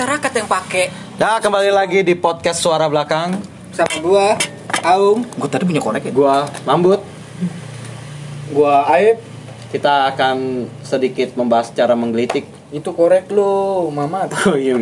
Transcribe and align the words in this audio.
masyarakat 0.00 0.32
yang 0.32 0.48
pakai. 0.48 0.84
Nah, 1.20 1.44
kembali 1.44 1.68
lagi 1.76 2.00
di 2.00 2.16
podcast 2.16 2.64
Suara 2.64 2.88
Belakang. 2.88 3.36
Sama 3.76 4.00
gua, 4.00 4.32
Aum. 4.80 5.20
Gue 5.36 5.44
tadi 5.44 5.68
punya 5.68 5.84
korek 5.84 6.08
ya? 6.08 6.12
Gua 6.16 6.48
Mambut. 6.64 7.04
Gua 8.48 8.88
Aib. 8.96 9.20
Kita 9.68 10.08
akan 10.08 10.64
sedikit 10.80 11.36
membahas 11.36 11.76
cara 11.76 11.92
menggelitik. 11.92 12.48
Itu 12.72 12.96
korek 12.96 13.28
lu, 13.28 13.92
Mama. 13.92 14.24
Oh 14.48 14.56
iya. 14.56 14.80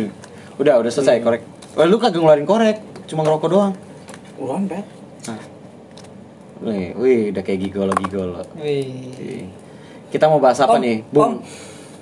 Udah, 0.55 0.79
udah 0.79 0.87
selesai 0.87 1.19
korek. 1.19 1.43
Oh, 1.75 1.83
lu 1.83 1.99
kagak 1.99 2.23
ngeluarin 2.23 2.47
korek, 2.47 2.79
cuma 3.11 3.27
ngerokok 3.27 3.49
doang. 3.51 3.73
Ulan, 4.39 4.71
bet. 4.71 4.87
Nah. 5.27 5.43
Wih, 6.63 6.95
wih, 6.95 7.21
udah 7.35 7.43
kayak 7.43 7.67
gigolo-gigolo. 7.67 8.39
Wih. 8.55 9.51
Kita 10.15 10.31
mau 10.31 10.39
bahas 10.39 10.63
apa 10.63 10.79
Om, 10.79 10.83
nih? 10.87 11.03
Bung. 11.11 11.43
Om. 11.43 11.43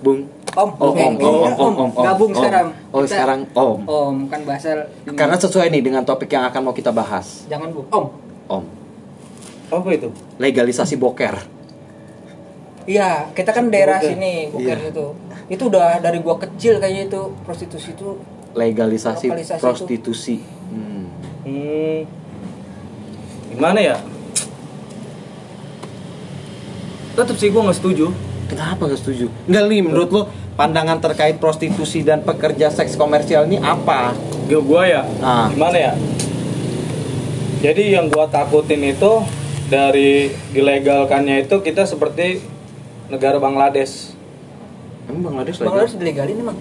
Bung. 0.06 0.20
Om, 0.50 0.70
Oh, 0.76 0.90
om, 0.90 0.96
om, 0.96 1.14
iya, 1.14 1.52
om, 1.54 1.74
om, 1.76 1.92
om, 1.92 1.92
Gabung 1.94 2.32
om. 2.32 2.38
sekarang. 2.38 2.68
Oh, 2.90 3.00
Kita- 3.00 3.12
sekarang 3.12 3.40
om. 3.52 3.78
Om 3.84 4.16
kan 4.26 4.42
bahasa 4.42 4.70
Karena 5.06 5.36
sesuai 5.36 5.68
nih 5.70 5.82
dengan 5.82 6.02
topik 6.02 6.30
yang 6.30 6.46
akan 6.46 6.62
mau 6.62 6.74
kita 6.74 6.90
bahas. 6.90 7.44
jangan 7.46 7.70
bu. 7.70 7.84
Om. 7.88 8.06
Om. 8.48 8.64
Apa 9.68 9.90
itu? 9.92 10.10
Legalisasi 10.38 10.96
boker. 10.96 11.36
Iya, 12.86 13.28
kita 13.32 13.52
kan 13.52 13.68
daerah 13.68 14.00
Boker. 14.00 14.10
sini, 14.10 14.48
bukan 14.48 14.64
Iya. 14.80 14.90
itu. 14.90 15.06
Itu 15.50 15.64
udah 15.68 16.00
dari 16.00 16.20
gua 16.20 16.36
kecil 16.38 16.80
kayaknya 16.80 17.04
itu 17.08 17.22
prostitusi 17.42 17.92
itu 17.92 18.16
Legalisasi 18.54 19.28
Lokalisasi 19.28 19.54
itu. 19.54 19.62
prostitusi. 19.62 20.36
Hmm. 20.72 21.06
Hmm. 21.44 22.00
Gimana 23.52 23.80
ya? 23.82 23.98
Tetap 27.14 27.36
sih 27.36 27.50
gue 27.50 27.60
nggak 27.60 27.76
setuju. 27.76 28.08
Kenapa 28.48 28.88
gak 28.88 29.00
setuju? 29.00 29.28
Enggak 29.44 29.64
nih, 29.68 29.82
menurut 29.84 30.10
lo 30.10 30.22
pandangan 30.56 31.04
terkait 31.04 31.36
prostitusi 31.38 32.02
dan 32.02 32.24
pekerja 32.24 32.72
seks 32.72 32.96
komersial 32.96 33.46
ini 33.46 33.60
apa? 33.60 34.16
Gue 34.48 34.64
gua 34.64 34.88
ya. 34.88 35.04
Ah. 35.20 35.52
Gimana 35.52 35.76
ya? 35.76 35.94
Jadi 37.60 37.92
yang 37.92 38.08
gua 38.08 38.32
takutin 38.32 38.88
itu 38.88 39.12
dari 39.68 40.32
dilegalkannya 40.56 41.44
itu 41.44 41.60
kita 41.60 41.84
seperti 41.84 42.40
negara 43.12 43.36
Bangladesh. 43.38 44.16
Emang 45.12 45.36
Bangladesh 45.36 45.60
Bang 45.60 45.76
legal? 45.76 45.84
harus 45.84 45.94
dilegalin 46.00 46.38
emang. 46.40 46.58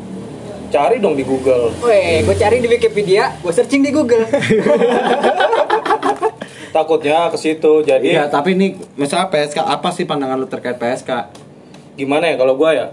Cari 0.67 0.99
dong 0.99 1.15
di 1.15 1.23
Google. 1.23 1.71
Weh, 1.79 2.27
gue 2.27 2.35
cari 2.35 2.59
di 2.59 2.67
Wikipedia, 2.67 3.39
gue 3.39 3.55
searching 3.55 3.87
di 3.87 3.95
Google. 3.95 4.27
Takutnya 6.75 7.31
ke 7.31 7.39
situ. 7.39 7.87
Jadi 7.87 8.13
Iya, 8.13 8.27
tapi 8.27 8.59
ini 8.59 8.75
misalnya 8.99 9.31
PSK 9.31 9.63
apa 9.63 9.95
sih 9.95 10.05
pandangan 10.05 10.43
lo 10.43 10.51
terkait 10.51 10.75
PSK? 10.75 11.46
Gimana 11.97 12.31
ya 12.31 12.37
kalau 12.37 12.55
gua 12.55 12.71
ya? 12.77 12.87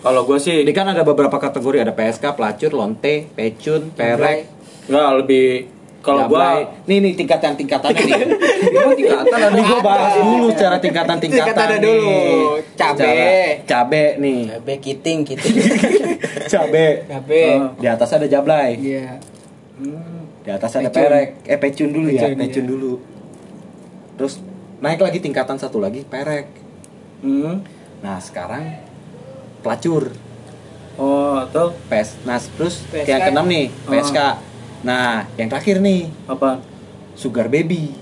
Kalau 0.00 0.24
gua 0.24 0.40
sih 0.40 0.64
Ini 0.64 0.72
kan 0.72 0.88
ada 0.88 1.04
beberapa 1.04 1.36
kategori, 1.36 1.84
ada 1.84 1.92
PSK, 1.92 2.32
pelacur, 2.32 2.72
lonte, 2.72 3.28
pecun, 3.36 3.92
perek, 3.92 4.48
nggak 4.88 5.08
lebih 5.24 5.80
kalau 6.00 6.32
gua 6.32 6.64
nih 6.88 6.98
nih 7.04 7.12
tingkatan 7.12 7.52
tingkatannya 7.60 8.00
nih. 8.00 8.20
Emang 8.72 8.96
tingkatan 8.96 9.36
ada 9.36 9.52
Ini 9.52 9.62
gue 9.68 9.80
bahas 9.84 10.12
dulu 10.16 10.46
secara 10.48 10.76
tingkatan 10.80 11.16
tingkatan 11.20 11.52
Tingkatannya 11.52 11.78
dulu. 11.84 12.20
Cabe. 12.72 13.20
cabe 13.68 14.04
nih, 14.16 14.40
Cabe 14.48 14.74
kiting, 14.80 15.18
kiting. 15.28 15.54
cabe. 16.52 17.04
Cabe. 17.04 17.42
Oh, 17.60 17.70
di 17.76 17.86
atas 17.86 18.08
ada 18.16 18.24
jablay. 18.24 18.80
Iya. 18.80 19.20
Di 20.40 20.50
atas 20.50 20.72
ada 20.80 20.88
Pecun. 20.88 21.04
perek. 21.04 21.28
Eh 21.44 21.58
pecun 21.60 21.90
dulu 21.92 22.08
ya, 22.08 22.32
Pecun, 22.32 22.36
pecun 22.40 22.64
iya. 22.64 22.70
dulu. 22.72 22.92
Terus 24.16 24.34
naik 24.80 25.00
lagi 25.04 25.18
tingkatan 25.20 25.60
satu 25.60 25.84
lagi 25.84 26.00
perek. 26.08 26.48
Hmm. 27.20 27.60
Nah, 28.00 28.16
sekarang 28.18 28.80
pelacur. 29.60 30.12
Oh, 30.96 31.40
atau 31.40 31.72
PS. 31.88 32.20
Nah, 32.24 32.36
terus 32.36 32.84
PSK. 32.88 33.08
yang 33.08 33.20
keenam 33.22 33.46
nih, 33.46 33.66
Oh. 33.84 33.92
PSK. 33.92 34.18
Nah, 34.80 35.28
yang 35.36 35.48
terakhir 35.48 35.80
nih, 35.80 36.08
apa? 36.24 36.60
sugar 37.10 37.52
baby. 37.52 37.92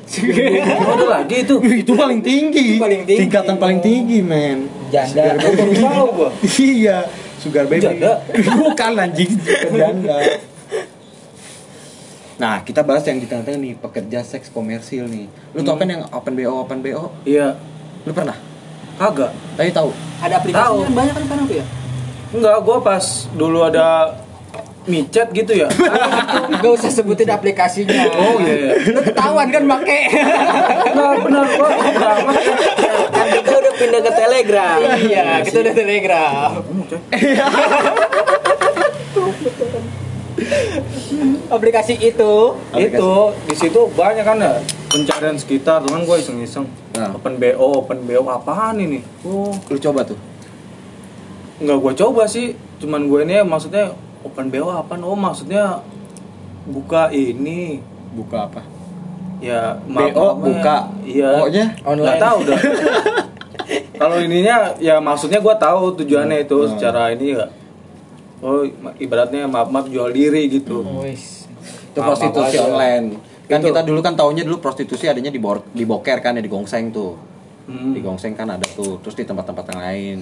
Oh, 0.70 0.94
ada 0.94 1.06
lagi 1.18 1.42
itu. 1.42 1.58
Itu 1.82 1.98
paling 1.98 2.22
tinggi. 2.22 2.78
Paling 2.78 3.02
tinggi. 3.02 3.26
Tingkatan 3.26 3.58
paling 3.58 3.82
tinggi, 3.82 4.22
men. 4.22 4.70
Janda. 4.94 5.34
Tahu 5.34 6.06
gua. 6.16 6.30
iya, 6.54 7.02
sugar 7.42 7.66
baby. 7.66 7.82
Janda? 7.82 8.22
Bukan 8.62 8.92
anjing, 8.94 9.34
janda. 9.74 10.22
Nah, 12.38 12.62
kita 12.62 12.86
bahas 12.86 13.02
yang 13.02 13.18
di 13.18 13.26
tengah-tengah 13.26 13.58
nih, 13.58 13.74
pekerja 13.74 14.22
seks 14.22 14.54
komersil 14.54 15.10
nih. 15.10 15.26
Lu 15.50 15.66
tau 15.66 15.74
kan 15.74 15.90
yang 15.90 16.06
open 16.14 16.38
BO, 16.38 16.62
open 16.62 16.78
BO? 16.78 17.10
Iya. 17.26 17.58
Lu 18.06 18.14
pernah? 18.14 18.38
Kagak. 18.98 19.30
Tadi 19.54 19.70
tahu? 19.70 19.90
Ada 20.18 20.34
aplikasi 20.42 20.58
Tahu. 20.66 20.78
kan 20.82 20.92
banyak 20.98 21.14
kan 21.14 21.22
sekarang 21.22 21.44
tuh 21.46 21.56
ya? 21.62 21.64
Enggak, 22.28 22.56
gua 22.66 22.76
pas 22.82 23.04
dulu 23.32 23.58
ada 23.62 24.18
micet 24.90 25.28
gitu 25.30 25.52
ya. 25.54 25.68
Gak 26.60 26.72
usah 26.74 26.90
sebutin 26.90 27.30
aplikasinya. 27.30 28.10
Oh, 28.18 28.42
iya, 28.42 28.54
iya. 28.58 28.72
Lu 28.90 29.00
ketahuan 29.06 29.48
kan 29.54 29.62
make. 29.62 30.00
Enggak 30.90 31.12
benar 31.22 31.46
gua. 31.46 31.68
Berapa? 31.78 32.30
kan 33.14 33.26
kita 33.38 33.54
udah 33.54 33.72
pindah 33.78 34.00
ke 34.02 34.12
Telegram. 34.12 34.78
Iya, 34.98 35.26
kita 35.46 35.56
udah 35.62 35.74
Telegram. 35.78 36.50
Aplikasi 41.48 41.94
itu 42.02 42.34
itu 42.76 43.12
di 43.46 43.54
situ 43.56 43.80
banyak 43.94 44.24
kan 44.26 44.38
ya 44.38 44.54
pencarian 44.88 45.36
sekitar 45.36 45.82
teman 45.84 46.06
gue 46.06 46.16
iseng-iseng 46.20 46.64
Nah. 46.98 47.10
open 47.12 47.34
BO 47.36 47.66
open 47.78 47.98
BO 48.02 48.22
apaan 48.24 48.76
ini 48.76 49.00
oh 49.22 49.54
Lu 49.64 49.78
coba 49.78 50.02
tuh. 50.02 50.18
nggak 51.58 51.76
gue 51.76 51.92
coba 51.96 52.22
sih 52.24 52.52
cuman 52.78 53.06
gue 53.06 53.20
ini 53.22 53.42
maksudnya 53.42 53.94
open 54.20 54.46
BO 54.48 54.68
apaan 54.68 55.02
oh 55.02 55.14
maksudnya 55.14 55.82
buka 56.64 57.08
ini 57.08 57.78
Buka 58.08 58.46
apa? 58.46 58.62
ya 59.38 59.78
BO 59.84 60.26
buka. 60.36 60.90
iya 61.02 61.30
O-nya? 61.38 61.66
nggak 61.78 62.18
tahu 62.18 62.38
dah 62.42 62.60
kalau 64.00 64.16
ininya 64.16 64.74
ya 64.76 64.98
maksudnya 64.98 65.38
gue 65.38 65.54
tahu 65.56 65.94
tujuannya 65.94 66.38
itu 66.40 66.56
Hmm. 66.56 66.70
secara 66.72 67.10
ini 67.10 67.34
ya 67.34 67.46
oh 68.38 68.62
ibaratnya 68.96 69.44
maaf 69.44 69.68
maaf 69.68 69.86
jual 69.86 70.10
diri 70.10 70.46
gitu 70.48 70.82
Wis. 70.98 71.46
Itu 71.88 71.98
prostitusi 71.98 72.54
online. 72.56 73.18
Kan 73.48 73.64
Itu. 73.64 73.72
kita 73.72 73.80
dulu 73.80 74.04
kan 74.04 74.12
taunya 74.12 74.44
dulu 74.44 74.60
prostitusi 74.60 75.08
adanya 75.08 75.32
di 75.32 75.40
bor 75.40 75.64
di 75.72 75.88
boker 75.88 76.20
kan 76.20 76.36
ya 76.36 76.44
di 76.44 76.52
Gongseng 76.52 76.92
tuh. 76.92 77.16
Hmm. 77.64 77.96
Di 77.96 78.04
Gongseng 78.04 78.36
kan 78.36 78.44
ada 78.52 78.64
tuh. 78.68 79.00
Terus 79.00 79.16
di 79.16 79.24
tempat-tempat 79.24 79.64
yang 79.72 79.80
lain 79.80 80.16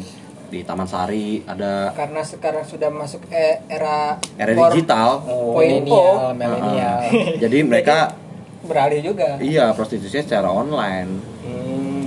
di 0.46 0.62
Taman 0.62 0.86
Sari 0.86 1.42
ada 1.42 1.90
Karena 1.90 2.22
sekarang 2.22 2.62
sudah 2.62 2.86
masuk 2.86 3.26
e- 3.34 3.66
era 3.66 4.14
era 4.38 4.54
digital. 4.70 5.26
Oh. 5.26 5.58
Milenial, 5.58 6.38
milenial. 6.38 6.98
Ah. 7.02 7.10
Jadi 7.42 7.58
mereka 7.66 8.14
Beralih 8.62 9.02
juga. 9.02 9.42
iya 9.42 9.74
prostitusinya 9.74 10.22
secara 10.22 10.46
online. 10.46 11.10
Hmm. 11.42 12.02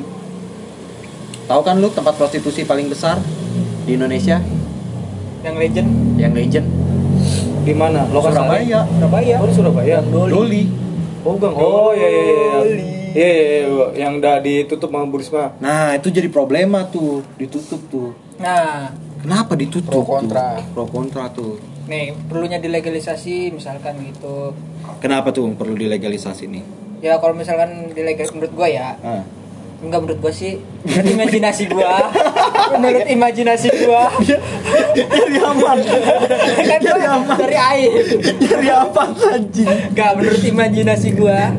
Tahu 1.52 1.62
kan 1.68 1.84
lu 1.84 1.91
tempat 1.91 2.16
prostitusi 2.16 2.63
paling 2.63 2.88
besar 2.88 3.19
di 3.84 3.97
Indonesia 3.97 4.40
Yang 5.40 5.56
legend 5.56 5.90
yang 6.16 6.34
legend 6.35 6.68
di 7.63 7.74
mana 7.75 8.08
lokasi 8.08 8.40
Surabaya. 8.40 8.79
Surabaya. 8.88 9.35
Oh 9.40 9.47
di 9.47 9.56
Surabaya. 9.56 9.97
Doli. 10.03 10.63
Oh 11.22 11.35
gang. 11.35 11.53
Oh 11.53 11.91
iya 11.91 12.07
iya 12.07 12.22
iya. 12.24 12.50
Doli. 12.56 12.84
Iya 13.09 13.28
iya 13.28 13.46
iya 13.66 13.85
yang 13.97 14.12
udah 14.18 14.35
ditutup 14.40 14.88
sama 14.88 15.06
Bu 15.06 15.18
Risma. 15.18 15.52
Nah, 15.59 15.94
itu 15.94 16.07
jadi 16.09 16.30
problema 16.30 16.85
tuh, 16.85 17.25
ditutup 17.35 17.81
tuh. 17.90 18.13
Nah, 18.38 18.94
Kenapa 19.19 19.52
ditutup? 19.53 19.91
Pro 19.91 20.03
kontra. 20.08 20.56
Tuh? 20.56 20.66
Pro 20.72 20.85
kontra 20.88 21.24
tuh. 21.29 21.59
nih 21.90 22.13
perlunya 22.29 22.62
dilegalisasi 22.62 23.50
misalkan 23.50 23.97
gitu. 24.06 24.53
Kenapa 25.02 25.34
tuh 25.34 25.50
perlu 25.58 25.74
dilegalisasi 25.74 26.46
nih? 26.46 26.62
Ya 27.02 27.18
kalau 27.18 27.34
misalkan 27.34 27.90
dilegal 27.91 28.29
menurut 28.29 28.53
gua 28.53 28.69
ya, 28.69 28.94
Ah. 29.02 29.25
Enggak 29.79 30.00
menurut 30.03 30.19
gua 30.19 30.34
sih, 30.35 30.59
menurut 30.84 31.07
imajinasi 31.16 31.63
gua, 31.72 32.12
menurut 32.75 33.07
imajinasi 33.07 33.67
gua, 33.88 34.12
Jadi 34.91 35.40
aman. 35.40 35.78
kan 36.67 36.79
gua 36.84 37.35
dari 37.40 37.57
air. 37.57 37.91
Jadi 38.44 38.67
apa 38.67 39.03
anjing? 39.08 39.70
Enggak 39.96 40.11
menurut 40.20 40.41
imajinasi 40.43 41.09
gua, 41.16 41.55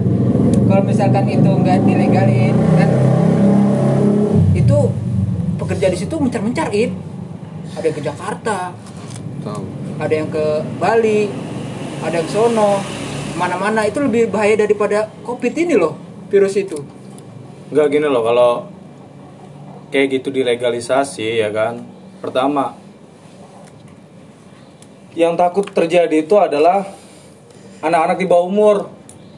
kalau 0.68 0.82
misalkan 0.84 1.24
itu 1.32 1.50
enggak 1.50 1.80
dilegalin 1.82 2.54
kan 2.76 2.90
itu 4.52 4.78
pekerja 5.56 5.86
di 5.88 5.96
situ 5.96 6.14
mencar-mencar 6.20 6.68
it. 6.76 6.92
Ada 7.70 7.84
yang 7.86 7.96
ke 7.96 8.02
Jakarta, 8.02 8.58
Tahu. 9.46 9.62
ada 10.02 10.10
yang 10.12 10.28
ke 10.28 10.44
Bali, 10.76 11.30
ada 12.02 12.18
yang 12.18 12.28
sono, 12.28 12.82
mana-mana 13.38 13.86
itu 13.86 14.02
lebih 14.02 14.28
bahaya 14.28 14.58
daripada 14.58 15.06
covid 15.22 15.54
ini 15.54 15.78
loh, 15.78 15.94
virus 16.28 16.58
itu. 16.58 16.99
Enggak 17.70 17.86
gini 17.88 18.04
loh 18.04 18.22
kalau 18.22 18.50
kayak 19.88 20.06
gitu 20.12 20.28
dilegalisasi 20.28 21.38
ya 21.38 21.50
kan. 21.50 21.86
Pertama 22.18 22.74
yang 25.12 25.34
takut 25.34 25.66
terjadi 25.66 26.16
itu 26.16 26.34
adalah 26.36 26.86
anak-anak 27.80 28.16
di 28.16 28.26
bawah 28.26 28.46
umur. 28.46 28.76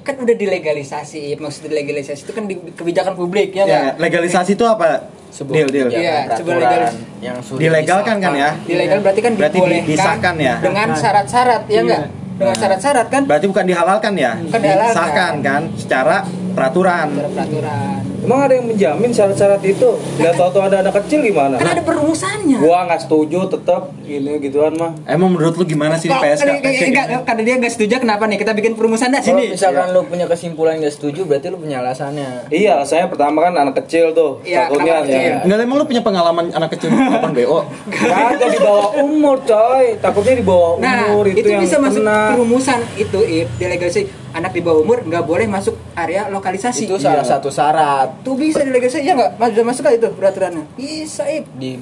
Kan 0.03 0.19
udah 0.19 0.35
dilegalisasi, 0.35 1.39
maksud 1.39 1.63
dilegalisasi 1.65 2.27
itu 2.27 2.33
kan 2.35 2.45
di 2.45 2.59
kebijakan 2.75 3.15
publik 3.15 3.55
ya 3.55 3.63
Ya, 3.63 3.67
nggak? 3.95 3.95
legalisasi 4.03 4.59
itu 4.59 4.65
apa? 4.65 5.07
sebuah 5.33 5.55
Deal, 5.55 5.69
deal. 5.71 5.89
Iya, 5.89 6.29
sebuah 6.35 6.57
legal- 6.59 6.93
yang 7.23 7.37
sudah 7.41 7.61
Dilegalkan 7.63 8.17
kan 8.19 8.33
ya? 8.35 8.51
Ilegal 8.67 8.99
berarti 9.01 9.21
kan 9.23 9.33
Berarti 9.33 9.55
di- 9.55 9.61
dibolehkan 9.63 9.89
disahkan 9.89 10.35
ya? 10.37 10.55
dengan 10.61 10.89
syarat-syarat 10.93 11.63
ya 11.67 11.81
enggak? 11.81 12.03
Dengan 12.33 12.55
syarat-syarat 12.55 13.07
kan? 13.09 13.23
Berarti 13.25 13.47
bukan 13.49 13.65
dihalalkan 13.65 14.13
ya? 14.15 14.33
Bukan 14.43 14.61
dihalalkan. 14.61 14.93
Disahkan 14.93 15.33
kan 15.41 15.63
secara 15.73 16.17
peraturan. 16.53 17.07
Peraturan. 17.13 18.01
Emang 18.23 18.39
ada 18.41 18.55
yang 18.55 18.65
menjamin 18.65 19.11
syarat-syarat 19.11 19.59
itu? 19.63 19.99
Nggak 20.15 20.35
tahu-tahu 20.37 20.63
ada 20.63 20.79
anak 20.81 20.95
kecil 20.97 21.21
gimana? 21.21 21.59
Kan 21.59 21.69
ada 21.69 21.83
perumusannya. 21.83 22.55
Gua 22.57 22.87
nggak 22.87 23.03
setuju 23.03 23.51
tetap 23.51 23.91
ini 24.01 24.39
gituan 24.39 24.79
mah. 24.79 24.95
Emang 25.05 25.27
menurut 25.29 25.59
lu 25.59 25.65
gimana 25.65 25.97
sih 25.97 26.07
di 26.07 26.15
Kalau 26.15 26.23
PSK? 26.23 26.47
kan- 26.55 26.63
enggak, 26.63 27.07
karena 27.25 27.43
dia 27.43 27.55
nggak 27.59 27.73
setuju 27.73 27.95
kenapa 27.99 28.25
nih? 28.25 28.39
Kita 28.39 28.53
bikin 28.53 28.73
perumusan 28.73 29.11
dah 29.11 29.19
Kalau 29.19 29.43
sini. 29.43 29.53
misalkan 29.53 29.91
lu 29.91 30.07
punya 30.07 30.27
kesimpulan 30.27 30.79
nggak 30.79 30.95
setuju, 30.95 31.27
berarti 31.27 31.47
lu 31.49 31.59
punya 31.59 31.83
alasannya. 31.83 32.47
Iya, 32.49 32.85
saya 32.85 33.11
pertama 33.11 33.43
kan 33.43 33.59
anak 33.59 33.75
kecil 33.81 34.13
tuh. 34.13 34.39
Iya, 34.43 34.71
Takutnya 34.71 35.03
ya. 35.03 35.43
Enggak 35.43 35.59
emang 35.61 35.77
lu 35.77 35.85
punya 35.85 36.01
pengalaman 36.01 36.45
anak 36.49 36.71
kecil 36.71 36.95
open 36.95 37.33
BO? 37.35 37.59
Kagak 37.91 38.49
di 38.49 38.61
bawah 38.61 38.89
umur, 39.01 39.43
coy. 39.43 39.99
Takutnya 39.99 40.35
di 40.37 40.45
bawah 40.45 40.79
Nah, 40.79 41.11
umur 41.11 41.27
itu, 41.27 41.43
itu, 41.43 41.49
yang 41.49 41.59
bisa 41.61 41.77
masuk 41.77 42.01
kena. 42.01 42.31
perumusan 42.31 42.79
itu, 42.95 43.19
Ip. 43.21 43.49
Delegasi 43.57 44.01
anak 44.33 44.53
di 44.53 44.61
bawah 44.61 44.81
umur 44.81 44.99
nggak 45.01 45.25
boleh 45.25 45.47
masuk 45.47 45.77
area 45.93 46.29
lokalisasi. 46.29 46.85
Itu 46.85 46.97
salah 46.97 47.23
satu 47.23 47.49
syarat 47.49 48.21
Tuh 48.21 48.35
bisa 48.35 48.61
delegasi 48.61 49.01
ya 49.01 49.13
nggak? 49.13 49.37
Mas 49.37 49.53
udah 49.53 49.65
masuk 49.65 49.85
itu 49.89 50.09
peraturannya? 50.11 50.65
Bisa, 50.75 51.25
Ip. 51.27 51.47
di 51.55 51.77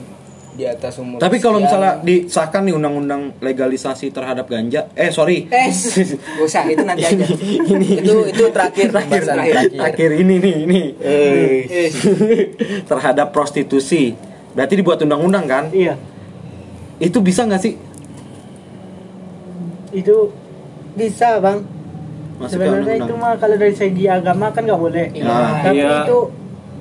di 0.50 0.66
atas 0.66 0.98
umur. 0.98 1.16
Tapi 1.16 1.38
kalau 1.38 1.56
misalnya 1.56 2.02
disahkan 2.02 2.66
nih 2.66 2.74
undang-undang 2.74 3.32
legalisasi 3.38 4.10
terhadap 4.10 4.44
ganja, 4.44 4.90
eh 4.92 5.08
sorry, 5.08 5.46
Eh, 5.46 5.70
gak 5.70 6.42
usah 6.42 6.66
itu 6.66 6.82
nanti 6.82 7.06
aja. 7.06 7.24
itu 8.02 8.14
itu 8.28 8.44
terakhir 8.50 8.90
terakhir. 8.90 9.22
terakhir. 9.24 9.54
akhir 9.78 10.10
ini 10.18 10.34
nih 10.36 10.54
ini 10.66 10.80
Eh, 10.98 11.58
Eh, 11.64 11.88
terhadap 12.90 13.30
prostitusi. 13.30 14.12
Berarti 14.50 14.74
dibuat 14.74 15.00
undang-undang 15.00 15.46
kan? 15.46 15.64
Iya, 15.70 15.94
Itu 16.98 17.22
bisa 17.22 17.46
nggak 17.46 17.62
sih 17.62 17.74
itu 19.90 20.30
bisa 20.94 21.42
bang. 21.42 21.62
Sebenarnya 22.42 22.94
itu 22.98 23.14
mah 23.14 23.36
kalau 23.36 23.54
dari 23.54 23.72
segi 23.72 24.04
agama 24.06 24.48
kan 24.48 24.62
nggak 24.62 24.78
boleh. 24.78 25.06
Nah, 25.18 25.60
Tapi 25.62 25.76
iya. 25.78 26.04
itu 26.04 26.18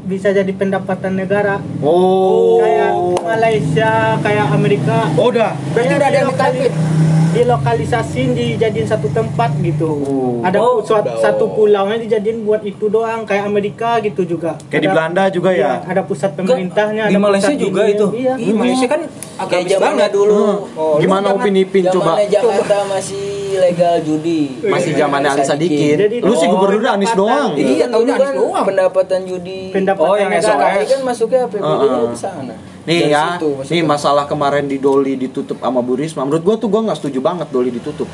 bisa 0.01 0.29
jadi 0.29 0.49
pendapatan 0.49 1.13
negara. 1.13 1.59
Oh, 1.79 2.57
Kayak 2.57 2.91
Malaysia, 3.21 3.91
kayak 4.17 4.45
Amerika. 4.49 5.11
oh 5.13 5.27
udah. 5.27 5.51
Berarti 5.69 5.93
udah 5.93 6.07
ada 6.07 6.17
yang 6.17 6.29
Dilokali- 6.29 6.63
ditapin. 6.65 6.97
dilokalisasin 7.29 8.33
dijadiin 8.33 8.83
satu 8.83 9.05
tempat 9.07 9.53
gitu. 9.59 9.85
Oh. 9.85 10.41
Ada 10.41 10.57
Oh, 10.57 10.81
suat- 10.81 11.05
udah. 11.05 11.21
satu 11.21 11.45
pulaunya 11.49 11.97
dijadiin 11.99 12.41
buat 12.41 12.63
itu 12.63 12.87
doang 12.87 13.21
kayak 13.21 13.45
Amerika 13.45 14.01
gitu 14.01 14.25
juga. 14.25 14.57
Kayak 14.65 14.81
di 14.81 14.87
Ada- 14.87 14.95
Belanda 14.95 15.23
juga 15.29 15.49
ya? 15.51 15.57
iya, 15.77 15.85
Ada 15.85 16.01
pusat 16.03 16.33
pemerintahnya. 16.33 17.03
di 17.05 17.13
ada 17.13 17.21
Malaysia 17.21 17.47
pusat 17.47 17.61
juga 17.61 17.81
ininya. 17.83 17.93
itu? 17.93 18.05
Iya. 18.17 18.33
Malaysia 18.51 18.87
kan 18.87 19.01
Kayak 19.05 19.41
agamis 19.45 19.69
zamannya 19.71 19.85
banget 19.99 20.11
dulu. 20.11 20.41
Oh, 20.73 20.95
Gimana 20.97 21.27
Upin 21.31 21.55
Ipin 21.55 21.83
coba? 21.87 22.11
Jakarta 22.19 22.77
masih 22.89 23.23
legal 23.51 23.95
judi. 23.99 24.61
Masih 24.61 24.93
zamannya 24.93 25.29
Ali 25.31 25.43
Sadikin. 25.43 25.95
Jadi 25.97 26.15
Lu 26.19 26.31
sih 26.31 26.43
itu 26.43 26.51
gubernur 26.51 26.83
Anies 26.83 27.09
pendapatan. 27.09 27.17
doang. 27.17 27.49
Iya, 27.53 27.65
Iya, 27.65 27.85
taunya 27.85 27.89
dulu 27.89 28.11
Anies 28.11 28.19
kan 28.19 28.33
doang. 28.35 28.65
pendapatan 28.65 29.19
judi. 29.23 29.61
Pendapatan 29.71 30.05
Oh, 30.05 30.15
yang. 30.15 30.31
SOS. 30.35 30.85
Kan 30.87 31.01
masuknya 31.01 31.39
APBD 31.43 31.63
Uh-uh. 31.63 32.07
ke 32.07 32.17
sana. 32.17 32.55
Nih 32.81 32.99
ya, 33.07 33.37
nih 33.39 33.81
masalah 33.83 34.25
kemarin 34.25 34.65
di 34.65 34.77
Doli 34.77 35.13
ditutup 35.15 35.57
sama 35.57 35.79
Bu 35.79 35.93
Risma. 35.93 36.21
Menurut 36.23 36.41
gua 36.41 36.55
tuh 36.55 36.67
gua 36.67 36.81
nggak 36.83 36.97
setuju 36.97 37.19
banget 37.19 37.47
Doli 37.49 37.69
ditutup. 37.69 38.09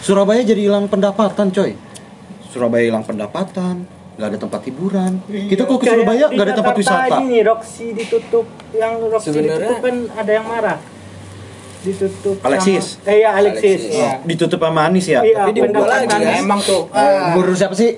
Surabaya 0.00 0.40
jadi 0.40 0.62
hilang 0.62 0.86
pendapatan, 0.86 1.50
coy. 1.50 1.76
Surabaya 2.46 2.82
hilang 2.82 3.02
pendapatan, 3.02 3.84
nggak 4.16 4.28
ada 4.28 4.38
tempat 4.38 4.60
hiburan. 4.64 5.12
Kita 5.22 5.62
kok 5.62 5.76
ke 5.76 5.86
Surabaya 5.86 6.24
nggak 6.26 6.46
ada 6.46 6.56
tempat 6.56 6.74
wisata. 6.74 7.16
Ini 7.20 7.38
Roxy 7.42 7.92
ditutup, 7.92 8.46
yang 8.72 8.96
Roxy 9.02 9.28
Sebenarnya- 9.28 9.60
ditutup 9.60 9.78
kan 9.80 9.96
ada 10.16 10.30
yang 10.30 10.46
marah. 10.46 10.78
Ditutup 11.80 12.36
Alexis. 12.40 12.84
sama- 12.94 13.08
eh 13.08 13.16
iya 13.18 13.30
Alexis. 13.32 13.80
Alexis. 13.80 13.80
Iya. 13.90 14.12
Ditutup 14.22 14.58
sama 14.58 14.80
Anies 14.84 15.06
ya. 15.06 15.20
Iya, 15.20 15.36
Tapi 15.40 15.50
dibuka 15.54 15.86
lagi 15.86 16.16
ya. 16.18 16.32
Emang 16.38 16.60
tuh. 16.60 16.82
Ah. 16.90 17.32
Gubernur 17.32 17.54
siapa 17.54 17.72
sih? 17.72 17.96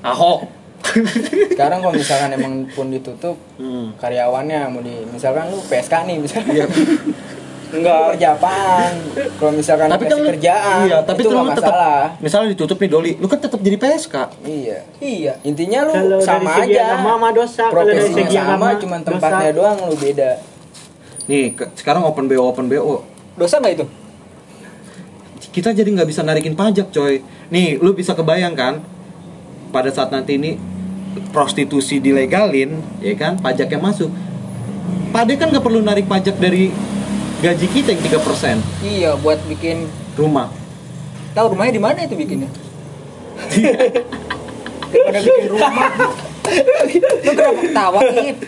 Ahok. 0.00 0.40
Sekarang 1.50 1.80
kalau 1.80 1.94
misalkan 1.94 2.30
emang 2.30 2.68
pun 2.68 2.86
ditutup 2.88 3.36
Hmm. 3.56 3.96
karyawannya 3.96 4.68
mau 4.68 4.80
di 4.80 5.00
misalkan 5.06 5.48
lu 5.48 5.58
PSK 5.62 6.04
nih 6.04 6.16
misalkan. 6.18 6.52
Iya. 6.54 6.66
enggak. 7.74 8.14
kerja 8.14 8.28
apaan? 8.32 8.92
Kalau 9.34 9.50
misalkan 9.50 9.88
tapi 9.88 10.04
kan 10.06 10.20
kerjaan, 10.22 10.86
iya, 10.86 11.02
tapi 11.02 11.20
itu 11.20 11.28
lu 11.28 11.42
tetap 11.50 11.74
masalah. 11.74 12.06
misalnya 12.22 12.48
ditutup 12.54 12.78
nih 12.78 12.86
Doli, 12.86 13.12
lu 13.16 13.26
kan 13.26 13.34
tetap 13.36 13.58
jadi 13.58 13.74
PSK. 13.74 14.14
Iya. 14.44 14.78
Iya. 15.00 15.32
Intinya 15.42 15.82
lu 15.82 15.92
Kalau 15.92 16.06
dari 16.14 16.22
sama 16.22 16.50
segi 16.54 16.70
aja. 16.70 16.84
agama 16.94 17.10
mah 17.18 17.32
dosa, 17.34 17.64
kalau 17.66 17.82
dari 17.82 17.98
Profesinya 17.98 18.14
segi 18.20 18.36
sama, 18.36 18.46
agama 18.46 18.66
cuman 18.78 18.98
dosa. 18.98 19.08
tempatnya 19.10 19.50
doang 19.50 19.76
lu 19.82 19.96
beda. 19.96 20.30
Nih, 21.24 21.52
ke- 21.52 21.70
sekarang 21.74 22.02
open 22.02 22.26
BO 22.26 22.44
open 22.44 22.66
BO. 22.66 23.02
Dosa 23.34 23.58
nggak 23.58 23.74
itu? 23.74 23.86
kita 25.44 25.70
jadi 25.70 25.86
nggak 25.86 26.10
bisa 26.10 26.26
narikin 26.26 26.58
pajak 26.58 26.90
coy 26.90 27.22
nih 27.46 27.78
lu 27.78 27.94
bisa 27.94 28.10
kebayang 28.10 28.58
kan 28.58 28.82
pada 29.70 29.86
saat 29.86 30.10
nanti 30.10 30.34
ini 30.34 30.58
prostitusi 31.30 32.02
dilegalin 32.02 32.82
ya 32.98 33.14
kan 33.14 33.38
pajaknya 33.38 33.78
masuk 33.78 34.10
Pade 35.14 35.38
kan 35.38 35.54
nggak 35.54 35.62
perlu 35.62 35.78
narik 35.78 36.10
pajak 36.10 36.42
dari 36.42 36.74
gaji 37.38 37.66
kita 37.70 37.94
yang 37.94 38.02
3% 38.02 38.58
Iya, 38.82 39.10
buat 39.14 39.38
bikin 39.46 39.86
rumah 40.18 40.50
tahu 41.30 41.54
rumahnya 41.54 41.78
di 41.78 41.82
mana 41.82 42.02
itu 42.02 42.18
bikinnya? 42.18 42.50
Daripada 44.90 45.18
bikin 45.22 45.46
rumah. 45.50 45.72
Lu 47.24 47.30
kenapa 47.34 47.60
ketawa, 47.62 47.98
Ip? 48.06 48.38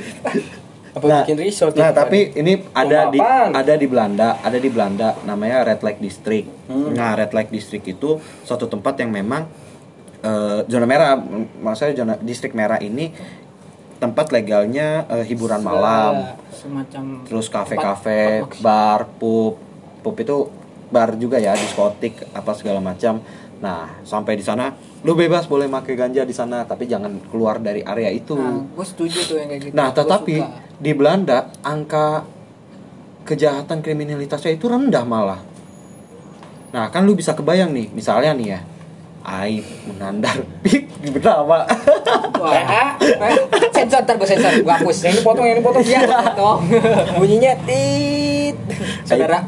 Apa 0.96 1.28
bikin 1.28 1.36
resort 1.36 1.76
nah 1.76 1.92
gitu 1.92 1.92
kan? 1.92 2.00
tapi 2.08 2.18
ini 2.32 2.52
ada 2.72 3.12
di 3.12 3.20
ada 3.20 3.74
di 3.76 3.86
Belanda 3.86 4.28
ada 4.40 4.56
di 4.56 4.68
Belanda 4.72 5.08
namanya 5.28 5.68
Red 5.68 5.84
Lake 5.84 6.00
District 6.00 6.48
Hmm. 6.66 6.96
nah 6.96 7.14
Red 7.14 7.30
Lake 7.30 7.52
District 7.52 7.84
itu 7.86 8.18
suatu 8.42 8.66
tempat 8.66 8.98
yang 8.98 9.12
memang 9.12 9.46
eh, 10.24 10.64
zona 10.66 10.88
merah 10.88 11.14
maksudnya 11.60 11.92
zona 11.94 12.14
distrik 12.18 12.56
merah 12.56 12.80
ini 12.80 13.12
tempat 13.96 14.32
legalnya 14.32 15.04
eh, 15.06 15.24
hiburan 15.24 15.60
malam 15.62 16.36
Semacam 16.50 17.22
terus 17.28 17.46
kafe-kafe, 17.46 18.42
bar, 18.64 19.06
pub, 19.20 19.60
pub 20.00 20.16
itu 20.16 20.48
bar 20.86 21.12
juga 21.14 21.36
ya, 21.36 21.52
diskotik 21.52 22.22
apa 22.30 22.54
segala 22.54 22.78
macam. 22.78 23.18
Nah, 23.58 24.00
sampai 24.06 24.38
di 24.38 24.44
sana 24.44 24.72
lu 25.06 25.14
bebas 25.14 25.46
boleh 25.46 25.70
pakai 25.70 25.94
ganja 25.94 26.26
di 26.26 26.34
sana, 26.34 26.66
tapi 26.66 26.90
jangan 26.90 27.30
keluar 27.30 27.62
dari 27.62 27.78
area 27.86 28.10
itu. 28.10 28.34
Nah, 28.34 28.66
gue 28.66 28.86
setuju 28.86 29.18
tuh 29.22 29.36
yang 29.38 29.48
kayak 29.54 29.62
gitu. 29.70 29.74
Nah, 29.78 29.94
tetapi 29.94 30.36
di 30.82 30.92
Belanda 30.98 31.54
angka 31.62 32.26
kejahatan 33.22 33.86
kriminalitasnya 33.86 34.58
itu 34.58 34.66
rendah 34.66 35.06
malah. 35.06 35.38
Nah, 36.74 36.90
kan 36.90 37.06
lu 37.06 37.14
bisa 37.14 37.38
kebayang 37.38 37.70
nih, 37.70 37.86
misalnya 37.94 38.34
nih 38.34 38.48
ya, 38.58 38.60
Aib 39.26 39.62
menandar 39.86 40.42
pik 40.66 40.90
bernama. 41.14 41.70
Wah, 42.42 42.50
eh, 42.58 42.90
sensor 43.70 44.02
ntar 44.02 44.18
gue 44.18 44.26
sensor, 44.26 44.58
gue 44.58 44.74
hapus. 44.74 45.06
Yang 45.06 45.22
dipotong, 45.22 45.46
yang 45.46 45.58
dipotong. 45.62 45.82
Iya, 45.86 46.00
potong. 46.02 46.58
bunyinya 47.22 47.54
tit. 47.62 48.58
Saudara, 49.06 49.46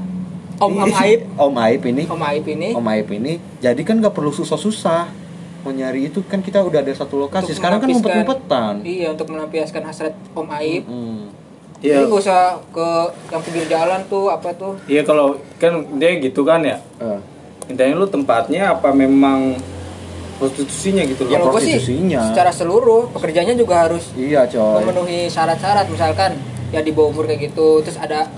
Om 0.58 0.70
Om 0.86 0.94
Aib, 1.02 1.20
Om 1.34 1.54
Aib 1.66 1.82
ini, 1.82 2.02
Om 2.06 2.22
Aib 2.22 2.46
ini 2.46 2.68
Om 2.74 2.86
Aib 2.90 3.08
ini, 3.10 3.32
jadi 3.58 3.78
kan 3.82 3.98
nggak 4.02 4.14
perlu 4.14 4.30
susah-susah 4.34 5.27
mau 5.58 5.70
nyari 5.70 6.06
itu 6.06 6.22
kan 6.22 6.38
kita 6.38 6.60
udah 6.60 6.80
ada 6.80 6.92
satu 6.92 7.18
lokasi. 7.18 7.44
untuk 7.46 7.56
Sekarang 7.56 7.78
kan 7.78 7.88
ngumpet-ngumpetan. 7.88 8.74
Iya, 8.80 9.06
untuk 9.10 9.26
melampiaskan 9.28 9.82
hasrat 9.82 10.14
Om 10.32 10.48
Aib. 10.54 10.84
Hmm. 10.84 11.28
Jadi 11.78 11.94
Iya. 11.94 12.04
gak 12.04 12.20
usah 12.20 12.40
ke 12.68 12.86
yang 13.28 13.38
pinggir 13.40 13.64
jalan 13.68 14.00
tuh 14.04 14.26
apa 14.26 14.50
tuh 14.52 14.74
Iya 14.84 15.02
kalau 15.02 15.26
kan 15.56 15.70
dia 15.94 16.18
gitu 16.18 16.42
kan 16.42 16.60
ya. 16.60 16.82
Eh, 16.98 17.18
Intinya 17.68 17.94
lu 17.94 18.08
tempatnya 18.08 18.72
apa 18.72 18.90
memang 18.90 19.54
prostitusinya 20.36 21.02
gitu 21.04 21.22
Ya, 21.24 21.36
loh. 21.36 21.44
Kalau 21.44 21.52
gua 21.52 21.60
sih 21.60 21.74
prostitusinya. 21.74 22.20
secara 22.24 22.50
seluruh 22.50 23.10
pekerjaannya 23.10 23.54
juga 23.54 23.84
harus 23.84 24.10
iya 24.14 24.42
coy. 24.44 24.80
memenuhi 24.80 25.26
syarat-syarat 25.26 25.86
misalkan 25.86 26.38
ya 26.68 26.78
di 26.78 26.90
bawah 26.90 27.10
umur 27.10 27.24
kayak 27.24 27.48
gitu 27.48 27.78
terus 27.80 27.94
ada 27.96 28.30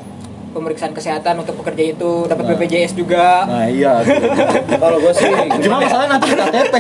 pemeriksaan 0.50 0.90
kesehatan 0.90 1.38
untuk 1.38 1.54
pekerja 1.57 1.83
itu 1.88 2.11
dapat 2.25 2.42
Nah. 2.42 2.50
BPJS 2.52 2.92
juga 2.92 3.45
Nah 3.45 3.66
iya. 3.66 4.02
Kalau 4.83 4.99
gue 4.99 5.12
sih 5.12 5.30
Cuma 5.61 5.78
masalah 5.78 6.07
nanti 6.07 6.26
di 6.26 6.37
KTP. 6.37 6.75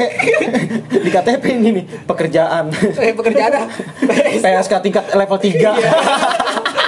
di 1.04 1.10
KTP 1.10 1.44
ini 1.54 1.68
nih 1.72 1.84
pekerjaan. 2.04 2.64
eh 2.96 3.12
pekerjaan 3.12 3.70
PSK 4.34 4.72
tingkat 4.84 5.04
level 5.10 5.36
3 5.36 5.50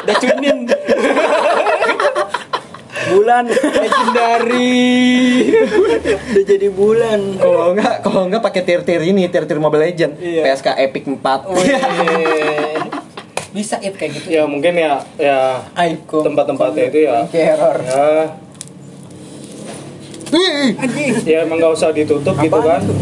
udah 0.02 0.16
cunin 0.18 0.58
Bulan 3.04 3.44
legendary 3.44 4.88
udah 5.52 6.44
jadi 6.44 6.68
bulan. 6.70 7.20
kalau 7.36 7.70
enggak 7.70 7.94
kalau 8.00 8.20
enggak 8.24 8.40
pakai 8.40 8.62
tier-tier 8.62 9.02
ini, 9.04 9.28
tier-tier 9.28 9.58
Mobile 9.58 9.84
Legend. 9.84 10.16
Iya. 10.16 10.42
PSK 10.48 10.68
Epic 10.80 11.04
4. 11.04 11.20
Wih. 11.50 13.01
Bisa 13.52 13.76
Ip 13.78 13.94
kayak 13.94 14.12
gitu 14.16 14.28
ya 14.32 14.42
mungkin 14.44 14.72
ya 14.74 14.96
ya 15.16 15.60
tempat-tempatnya 16.02 16.84
itu 16.88 16.98
ya 17.04 17.16
Error. 17.28 17.78
ya 17.78 18.08
ya 21.22 21.38
emang 21.44 21.60
nggak 21.60 21.72
usah 21.72 21.92
ditutup 21.92 22.32
gitu 22.34 22.48
Apaan 22.50 22.64
kan 22.66 22.80
itu? 22.82 22.94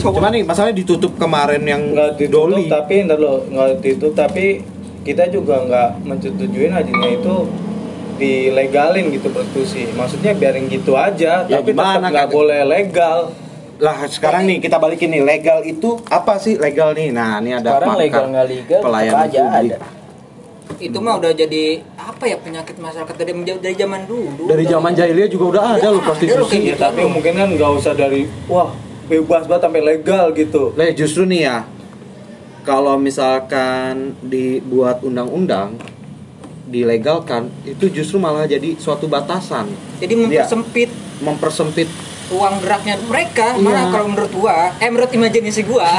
Coba. 0.00 0.16
Cuma 0.16 0.28
nih 0.32 0.42
masalahnya 0.42 0.76
ditutup 0.78 1.12
kemarin 1.14 1.60
yang 1.62 1.92
nggak 1.92 2.16
ditutup 2.16 2.56
doli. 2.56 2.64
tapi 2.66 3.04
ntar 3.04 3.20
lo 3.20 3.44
nggak 3.44 3.68
ditutup 3.78 4.16
tapi 4.16 4.64
kita 5.00 5.28
juga 5.28 5.60
nggak 5.60 5.88
menyetujuin 6.02 6.72
hajinya 6.72 7.08
itu 7.10 7.34
dilegalin 8.16 9.08
gitu 9.10 9.28
prostitusi 9.28 9.92
maksudnya 9.92 10.32
biarin 10.32 10.68
gitu 10.68 10.92
aja 10.92 11.44
Ya, 11.44 11.60
tapi 11.60 11.72
tetap 11.72 12.00
nggak 12.00 12.12
kagak? 12.12 12.32
boleh 12.32 12.60
legal 12.64 13.18
Lah 13.80 14.04
sekarang 14.06 14.44
nih 14.44 14.60
kita 14.60 14.76
balikin 14.76 15.08
nih 15.08 15.22
legal 15.22 15.64
itu 15.64 15.96
apa 16.06 16.36
sih 16.36 16.54
legal 16.54 16.92
nih? 16.92 17.08
Nah 17.10 17.40
ini 17.40 17.50
ada 17.54 17.74
Sekarang 17.74 17.88
pakar 17.90 17.98
legal 17.98 18.24
nggak 18.28 18.46
legal, 18.46 18.80
pelayanan 18.80 19.24
aja 19.24 19.40
publik. 19.42 19.72
ada. 19.72 19.78
itu 20.80 20.96
mah 20.96 21.18
udah 21.18 21.32
jadi 21.34 21.64
apa 21.94 22.24
ya 22.24 22.36
penyakit 22.38 22.76
masyarakat 22.78 23.12
dari 23.14 23.32
dari 23.58 23.74
zaman 23.74 24.00
dulu 24.06 24.46
Dari 24.46 24.64
Udah- 24.64 24.72
zaman 24.72 24.92
jahiliyah 24.94 25.28
juga 25.28 25.44
udah 25.50 25.62
ada 25.70 25.82
Ya, 25.82 25.90
loh 25.90 25.98
ada 25.98 26.06
prostitusi. 26.06 26.56
ya 26.58 26.72
gitu. 26.72 26.78
tapi 26.78 27.00
mungkin 27.04 27.32
kan 27.34 27.48
nggak 27.50 27.70
usah 27.74 27.92
dari 27.92 28.24
wah 28.46 28.72
bebas 29.04 29.44
banget 29.44 29.62
sampai 29.62 29.82
legal 29.82 30.24
gitu 30.32 30.72
Lah 30.72 30.88
justru 30.94 31.26
nih 31.26 31.40
ya, 31.42 31.56
kalau 32.62 32.96
misalkan 32.96 34.16
dibuat 34.22 35.02
undang-undang 35.02 35.76
dilegalkan, 36.64 37.50
itu 37.66 37.90
justru 37.90 38.16
malah 38.16 38.46
jadi 38.46 38.72
suatu 38.74 39.04
batasan, 39.04 39.68
jadi 39.98 40.14
mempersempit 40.14 40.88
mempersempit. 41.18 41.88
Ruang 42.30 42.56
geraknya 42.58 42.94
mereka 43.02 43.52
Iya. 43.52 43.60
mana 43.60 43.82
kalau 43.90 44.06
menurut 44.06 44.32
gua 44.32 44.70
eh 44.72 44.86
menurut 44.86 45.10
imajinasi 45.10 45.62
gua 45.62 45.98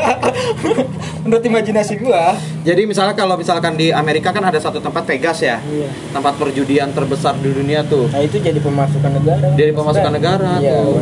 menurut 1.24 1.42
imajinasi 1.42 1.94
gua 1.98 2.36
Jadi 2.60 2.84
misalnya 2.84 3.14
kalau 3.14 3.34
misalkan 3.34 3.72
di 3.74 3.88
Amerika 3.90 4.30
kan 4.30 4.44
ada 4.44 4.60
satu 4.60 4.78
tempat 4.78 5.04
Vegas 5.06 5.40
ya, 5.40 5.56
Iya. 5.62 5.88
tempat 6.12 6.36
perjudian 6.36 6.92
terbesar 6.92 7.32
di 7.34 7.48
dunia 7.50 7.80
tuh. 7.82 8.04
Nah 8.06 8.20
itu 8.20 8.36
jadi 8.36 8.60
pemasukan 8.60 9.10
negara. 9.10 9.48
Jadi 9.50 9.70
pemasukan 9.72 10.12
negara 10.12 10.52
Iya. 10.60 10.76
tuh. 10.78 11.00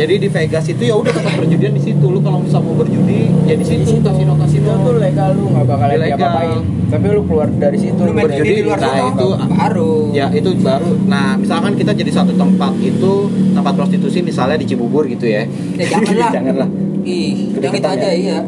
Jadi 0.00 0.14
di 0.16 0.28
Vegas 0.32 0.64
itu 0.64 0.82
ya 0.88 0.96
udah 0.96 1.12
tempat 1.12 1.32
perjudian 1.36 1.72
di 1.76 1.82
situ. 1.84 2.04
Lu 2.08 2.24
kalau 2.24 2.40
misal 2.40 2.64
mau 2.64 2.72
berjudi 2.72 3.28
ya 3.44 3.52
di 3.52 3.66
situ 3.68 4.00
kasino 4.00 4.32
kasino. 4.40 4.72
Itu 4.80 4.92
legal 4.96 5.36
lu 5.36 5.52
nggak 5.52 5.64
bakal 5.68 5.86
Legal. 5.92 6.08
diapa-apain. 6.16 6.60
Tapi 6.88 7.04
lu 7.12 7.22
keluar 7.28 7.48
dari 7.52 7.78
situ 7.78 8.00
lu 8.00 8.12
berjudi, 8.16 8.40
judi 8.40 8.52
di 8.56 8.62
luar 8.64 8.78
nah, 8.80 8.88
sana 8.88 9.02
itu 9.12 9.28
baru 9.52 9.92
Ya 10.16 10.26
itu 10.32 10.50
baru. 10.56 10.90
Nah 11.04 11.36
misalkan 11.36 11.72
kita 11.76 11.92
jadi 11.92 12.08
satu 12.16 12.32
tempat 12.32 12.72
itu 12.80 13.12
tempat 13.52 13.72
prostitusi 13.76 14.24
misalnya 14.24 14.56
di 14.56 14.66
Cibubur 14.72 15.04
gitu 15.04 15.28
ya. 15.28 15.44
ya 15.76 15.84
janganlah 15.92 16.30
Janganlah. 16.40 16.68
ih 17.04 17.52
Kedekatan 17.60 17.92
aja 18.00 18.08
ya. 18.08 18.16
iya 18.16 18.38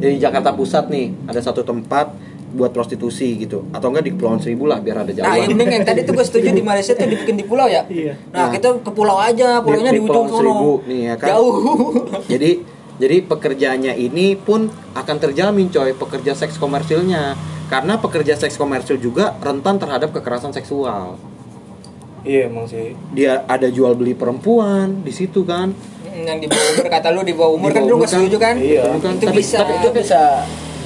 Jadi 0.00 0.12
di 0.16 0.20
Jakarta 0.22 0.56
Pusat 0.56 0.84
nih 0.88 1.06
ada 1.28 1.40
satu 1.44 1.60
tempat 1.60 2.08
buat 2.50 2.70
prostitusi 2.70 3.36
gitu 3.36 3.68
atau 3.70 3.88
enggak 3.88 4.04
di 4.04 4.12
Kepulauan 4.12 4.38
Seribu 4.38 4.64
lah 4.64 4.78
biar 4.78 5.00
ada 5.00 5.10
Nah, 5.10 5.36
yang 5.36 5.44
jalan. 5.44 5.48
penting 5.54 5.68
yang 5.70 5.84
tadi 5.84 6.00
tuh 6.02 6.12
gue 6.12 6.24
setuju 6.28 6.48
di 6.50 6.62
Malaysia 6.62 6.92
tuh 6.92 7.04
dibikin 7.04 7.34
di 7.34 7.44
pulau 7.44 7.66
ya. 7.66 7.84
Iya. 7.84 8.16
Nah, 8.28 8.38
Nah. 8.38 8.48
kita 8.50 8.68
ke 8.78 8.90
pulau 8.90 9.16
aja, 9.16 9.60
pulaunya 9.60 9.90
di, 9.90 9.98
Di 9.98 10.02
ujung 10.02 10.24
Kepulauan 10.24 10.32
Seribu 10.34 10.56
sono. 10.74 10.86
nih 10.86 11.00
ya 11.02 11.14
kan. 11.14 11.28
Jauh. 11.30 11.54
Jadi 12.32 12.50
jadi 12.98 13.16
pekerjaannya 13.22 13.94
ini 13.96 14.34
pun 14.34 14.66
akan 14.92 15.16
terjamin 15.20 15.68
coy 15.68 15.94
pekerja 15.94 16.34
seks 16.34 16.56
komersilnya 16.56 17.38
karena 17.66 17.94
pekerja 17.94 18.34
seks 18.34 18.56
komersil 18.56 18.96
juga 18.96 19.38
rentan 19.38 19.76
terhadap 19.76 20.10
kekerasan 20.10 20.50
seksual. 20.50 21.14
iya 22.20 22.50
emang 22.50 22.66
sih 22.66 22.98
Dia 23.12 23.46
ada 23.46 23.68
jual 23.68 23.94
beli 23.94 24.12
perempuan 24.12 25.00
di 25.00 25.12
situ 25.12 25.44
kan. 25.44 25.70
yang 26.10 26.36
di 26.36 26.50
bawah 26.50 26.74
umur 26.74 26.86
kata 26.90 27.08
lu 27.08 27.22
di 27.22 27.30
bawah 27.30 27.52
umur 27.54 27.70
Di 27.70 27.74
kan 27.78 27.80
bawah 27.80 27.88
lu 27.88 27.94
umur 27.94 28.04
gak 28.04 28.12
setuju 28.18 28.36
kan? 28.36 28.54
Iya. 28.58 28.82
Bukan, 28.90 29.12
Itu 29.12 29.22
tapi- 29.22 29.38
bisa. 29.38 29.56
tapi 29.56 29.72
itu 29.76 29.88
bisa 29.94 30.20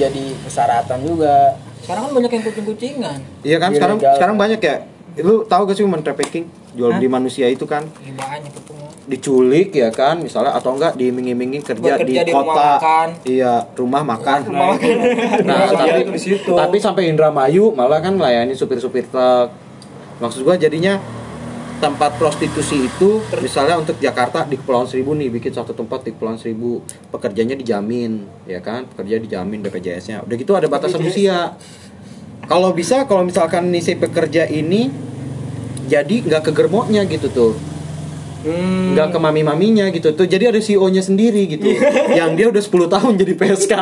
jadi 0.09 0.25
persyaratan 0.43 0.99
juga. 1.07 1.57
Sekarang 1.83 2.03
kan 2.09 2.13
banyak 2.15 2.31
yang 2.31 2.43
kucing-kucingan. 2.47 3.19
Iya 3.43 3.57
kan 3.59 3.71
sekarang 3.75 3.99
Ilegal. 3.99 4.15
sekarang 4.19 4.37
banyak 4.39 4.61
ya. 4.63 4.77
Lu 5.21 5.45
tahu 5.45 5.69
gak 5.69 5.77
sih 5.77 5.85
human 5.85 6.01
trafficking 6.01 6.49
jual 6.73 6.89
beli 6.97 7.09
manusia 7.09 7.47
itu 7.53 7.69
kan 7.69 7.85
Ih, 8.01 8.17
banyak 8.17 8.53
diculik 9.03 9.75
ya 9.75 9.91
kan 9.91 10.23
misalnya 10.23 10.55
atau 10.55 10.79
enggak 10.79 10.95
diiming-imingin 10.95 11.61
kerja, 11.61 11.99
kerja 11.99 12.23
di, 12.23 12.31
di 12.31 12.33
rumah 12.33 12.55
kota 12.55 12.71
makan. 12.79 13.09
iya 13.27 13.55
rumah 13.75 14.03
makan 14.07 14.39
nah, 14.47 14.73
itu, 14.79 14.91
nah 15.43 15.59
Iya, 15.67 15.75
tapi 15.75 15.99
itu 16.07 16.13
di 16.15 16.23
situ 16.23 16.53
tapi 16.55 16.77
sampai 16.79 17.11
Indramayu 17.11 17.75
malah 17.75 17.99
kan 17.99 18.15
melayani 18.15 18.55
supir-supir 18.55 19.11
truk 19.11 19.51
maksud 20.23 20.47
gua 20.47 20.55
jadinya 20.55 21.03
tempat 21.83 22.15
prostitusi 22.15 22.87
itu 22.87 23.19
misalnya 23.43 23.75
untuk 23.75 23.99
Jakarta 23.99 24.47
di 24.47 24.55
Kepulauan 24.55 24.87
Seribu 24.87 25.19
nih 25.19 25.35
bikin 25.35 25.51
satu 25.51 25.75
tempat 25.75 26.07
di 26.07 26.15
Kepulauan 26.15 26.39
Seribu 26.39 26.79
pekerjanya 27.11 27.59
dijamin 27.59 28.23
ya 28.47 28.63
kan? 28.63 28.87
Pekerja 28.87 29.19
dijamin 29.19 29.59
BPJS-nya 29.67 30.23
udah 30.23 30.37
gitu 30.39 30.55
ada 30.55 30.71
batasan 30.71 31.03
usia. 31.03 31.59
Kalau 32.47 32.71
bisa 32.71 33.03
kalau 33.11 33.27
misalkan 33.27 33.75
nih 33.75 33.83
si 33.83 33.93
pekerja 33.99 34.47
ini 34.47 34.87
jadi 35.91 36.23
nggak 36.23 36.47
ke 36.47 36.51
germoknya 36.55 37.03
gitu 37.11 37.27
tuh. 37.27 37.59
Hmm, 38.47 38.95
nggak 38.95 39.15
ke 39.15 39.19
mami 39.19 39.43
maminya 39.43 39.91
gitu 39.91 40.15
tuh. 40.15 40.31
Jadi 40.31 40.55
ada 40.55 40.63
CEO 40.63 40.87
nya 40.87 41.03
sendiri 41.03 41.51
gitu. 41.51 41.67
Yang 42.19 42.31
dia 42.39 42.47
udah 42.47 42.63
10 42.63 42.95
tahun 42.95 43.13
jadi 43.19 43.33
PSK 43.35 43.75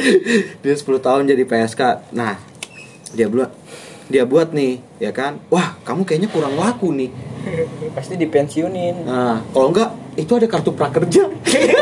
dia 0.62 0.74
10 0.74 0.86
tahun 1.00 1.22
jadi 1.28 1.44
PSK 1.44 2.12
nah 2.14 2.40
dia 3.12 3.26
buat 3.26 3.50
dia 4.10 4.26
buat 4.26 4.50
nih 4.50 4.82
ya 4.98 5.14
kan 5.14 5.38
wah 5.48 5.78
kamu 5.86 6.02
kayaknya 6.02 6.28
kurang 6.28 6.58
laku 6.58 6.90
nih 6.92 7.10
Pasti 7.96 8.20
dipensiunin. 8.20 9.08
nah 9.08 9.40
kalau 9.56 9.72
enggak 9.72 9.90
itu 10.12 10.28
ada 10.36 10.44
kartu 10.44 10.76
prakerja 10.76 11.24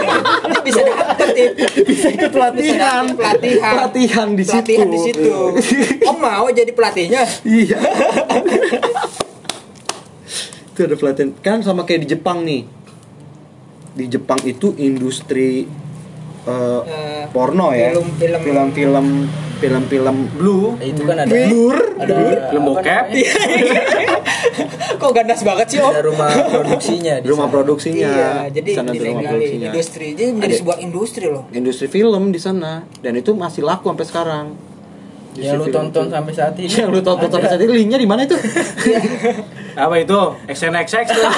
bisa 0.69 0.81
dapet 0.85 1.29
Ip. 1.35 1.53
bisa 1.83 2.07
ikut 2.15 2.31
pelatihan 2.31 3.11
pelatihan. 3.17 3.75
pelatihan 3.75 4.29
di 4.39 4.45
situ 4.47 4.55
Pelatihan 4.55 4.89
di 4.89 4.99
situ. 5.03 5.35
Om 6.13 6.17
mau 6.21 6.47
jadi 6.53 6.71
pelatihnya? 6.71 7.23
iya 7.43 7.79
itu 10.71 10.81
ada 10.87 10.95
pelatihan 10.95 11.31
kan 11.43 11.59
sama 11.59 11.83
kayak 11.83 12.07
di 12.07 12.09
Jepang 12.15 12.47
nih 12.47 12.63
di 13.99 14.07
Jepang 14.07 14.39
itu 14.47 14.79
industri 14.79 15.67
eh, 16.41 16.81
Eh, 16.85 17.23
porno 17.29 17.71
ya 17.71 17.91
film-film. 17.91 18.41
film-film 18.41 19.07
film-film 19.59 20.17
blue 20.33 20.79
Itu 20.79 21.03
kan 21.03 21.19
ada 21.19 21.35
blur 21.45 21.77
ada 21.99 22.15
Film 22.49 22.63
bokep. 22.65 23.05
namanya? 23.11 23.83
Kok 24.99 25.11
ganas 25.13 25.41
banget 25.43 25.67
sih 25.69 25.79
Om? 25.79 25.91
Ada 25.91 26.03
rumah 26.05 26.31
produksinya 26.49 27.15
di 27.17 27.27
rumah 27.27 27.45
sana. 27.45 27.53
produksinya 27.53 28.07
Iya, 28.09 28.31
jadi 28.53 28.65
Di 28.65 28.77
sana 28.77 28.91
rumah 28.91 29.23
produksinya. 29.25 29.69
industri. 29.69 30.07
Jadi 30.13 30.29
menjadi 30.31 30.47
Ada- 30.49 30.61
sebuah 30.63 30.77
industri 30.81 31.25
loh. 31.27 31.43
industri 31.51 31.87
film 31.89 32.23
di 32.29 32.39
sana 32.39 32.73
dan 32.97 33.13
itu 33.15 33.31
masih 33.33 33.63
laku 33.63 33.89
sampai 33.89 34.07
sekarang 34.07 34.47
Yang 35.35 35.55
lu 35.55 35.65
film 35.65 35.75
tonton 35.77 36.05
itu. 36.05 36.15
sampai 36.15 36.33
saat 36.33 36.55
ini. 36.57 36.71
yang 36.73 36.89
lu 36.89 37.01
tonton 37.01 37.29
sampai 37.29 37.49
saat 37.49 37.61
ini 37.61 37.73
linknya 37.77 37.99
di 37.99 38.07
mana 38.07 38.21
itu 38.23 38.37
apa 39.77 39.95
itu 39.97 40.19
XNXX 40.49 41.07
tuh 41.09 41.33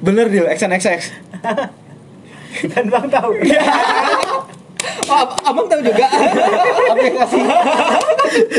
bener 0.00 0.26
deal 0.26 0.46
XNXX 0.48 1.00
Dan 2.66 2.84
Bang 2.86 3.06
tahu. 3.06 3.30
Oh, 5.06 5.16
ab- 5.16 5.36
abang 5.44 5.66
tahu 5.66 5.80
juga. 5.82 6.06
aku 6.86 6.98
yang 6.98 7.16
kasih 7.18 7.42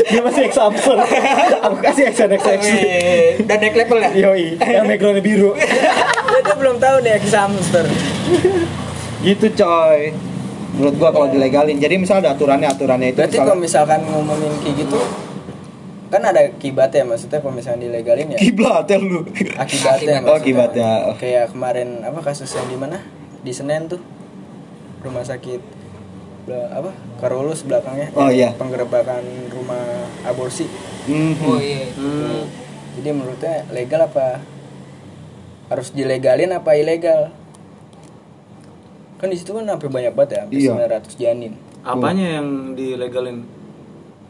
dia 0.04 0.20
masih 0.20 0.42
X 0.44 0.52
Samsung 0.54 1.00
aku 1.58 1.76
kasih 1.80 2.02
XNXX 2.08 2.60
Wih, 2.62 3.42
Dan 3.42 3.56
naik 3.58 3.74
level 3.74 3.98
ya? 3.98 4.10
yoi 4.12 4.54
yang 4.60 4.84
backgroundnya 4.84 5.18
biru 5.20 5.56
Dia 5.56 6.54
belum 6.54 6.76
tahu 6.76 6.96
deh 7.00 7.14
X 7.16 7.32
hamster. 7.32 7.84
gitu 9.20 9.46
coy 9.50 10.12
menurut 10.72 10.94
gua 10.96 11.10
kalau 11.10 11.28
dilegalin 11.28 11.76
jadi 11.76 11.94
misal 11.96 12.18
ada 12.18 12.32
aturannya 12.32 12.68
aturannya 12.68 13.08
itu 13.08 13.18
Berarti 13.18 13.32
misalnya- 13.32 13.48
kalau 13.48 13.58
misalkan 13.58 14.00
ngomongin 14.04 14.52
kayak 14.58 14.76
gitu 14.78 14.98
kan 16.08 16.22
ada 16.22 16.40
akibatnya 16.44 17.02
maksudnya 17.04 17.38
kalau 17.38 17.54
misalnya 17.54 17.80
dilegalin 17.82 18.28
ya 18.28 18.38
kiblat 18.38 18.84
ya 18.84 18.96
lu 18.96 19.24
akibatnya 19.54 20.20
Oh, 20.20 20.26
maksudnya. 20.26 20.36
akibatnya. 20.36 20.90
kayak 21.16 21.44
kemarin 21.48 21.88
apa 22.02 22.20
kasus 22.20 22.50
yang 22.50 22.66
di 22.66 22.76
mana 22.76 23.00
di 23.42 23.50
Senen 23.50 23.86
tuh 23.86 23.98
rumah 25.00 25.22
sakit 25.22 25.60
apa 26.48 26.90
Karolus 27.18 27.62
belakangnya 27.62 28.10
Oh, 28.12 28.26
iya. 28.26 28.50
penggerebekan 28.52 29.22
rumah 29.48 29.82
aborsi 30.22 30.66
Mhm. 31.02 31.34
Oh 31.40 31.58
iya. 31.58 31.86
Hmm. 31.92 32.46
jadi 32.92 33.08
menurutnya 33.10 33.66
legal 33.70 34.04
apa 34.04 34.42
harus 35.66 35.90
dilegalin 35.90 36.50
apa 36.50 36.70
ilegal 36.72 37.30
kan 39.16 39.26
di 39.26 39.36
situ 39.36 39.50
kan 39.50 39.64
sampai 39.64 39.88
banyak 39.88 40.12
banget 40.12 40.30
ya 40.32 40.40
sampai 40.44 40.58
Iya. 40.58 40.70
900 41.00 41.14
janin 41.16 41.52
apanya 41.82 42.26
yang 42.36 42.48
dilegalin 42.74 43.46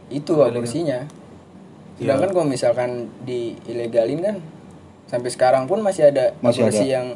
itu 0.08 0.32
aborsinya 0.38 1.08
Iya. 1.96 2.12
sedangkan 2.12 2.28
kalau 2.30 2.46
misalkan 2.46 2.90
di 3.22 3.56
ilegalin 3.64 4.20
kan 4.20 4.36
sampai 5.06 5.28
sekarang 5.28 5.64
pun 5.64 5.80
masih 5.80 6.08
ada 6.08 6.36
Masih 6.38 6.62
aborsi 6.62 6.84
ada. 6.86 6.92
yang 6.94 7.06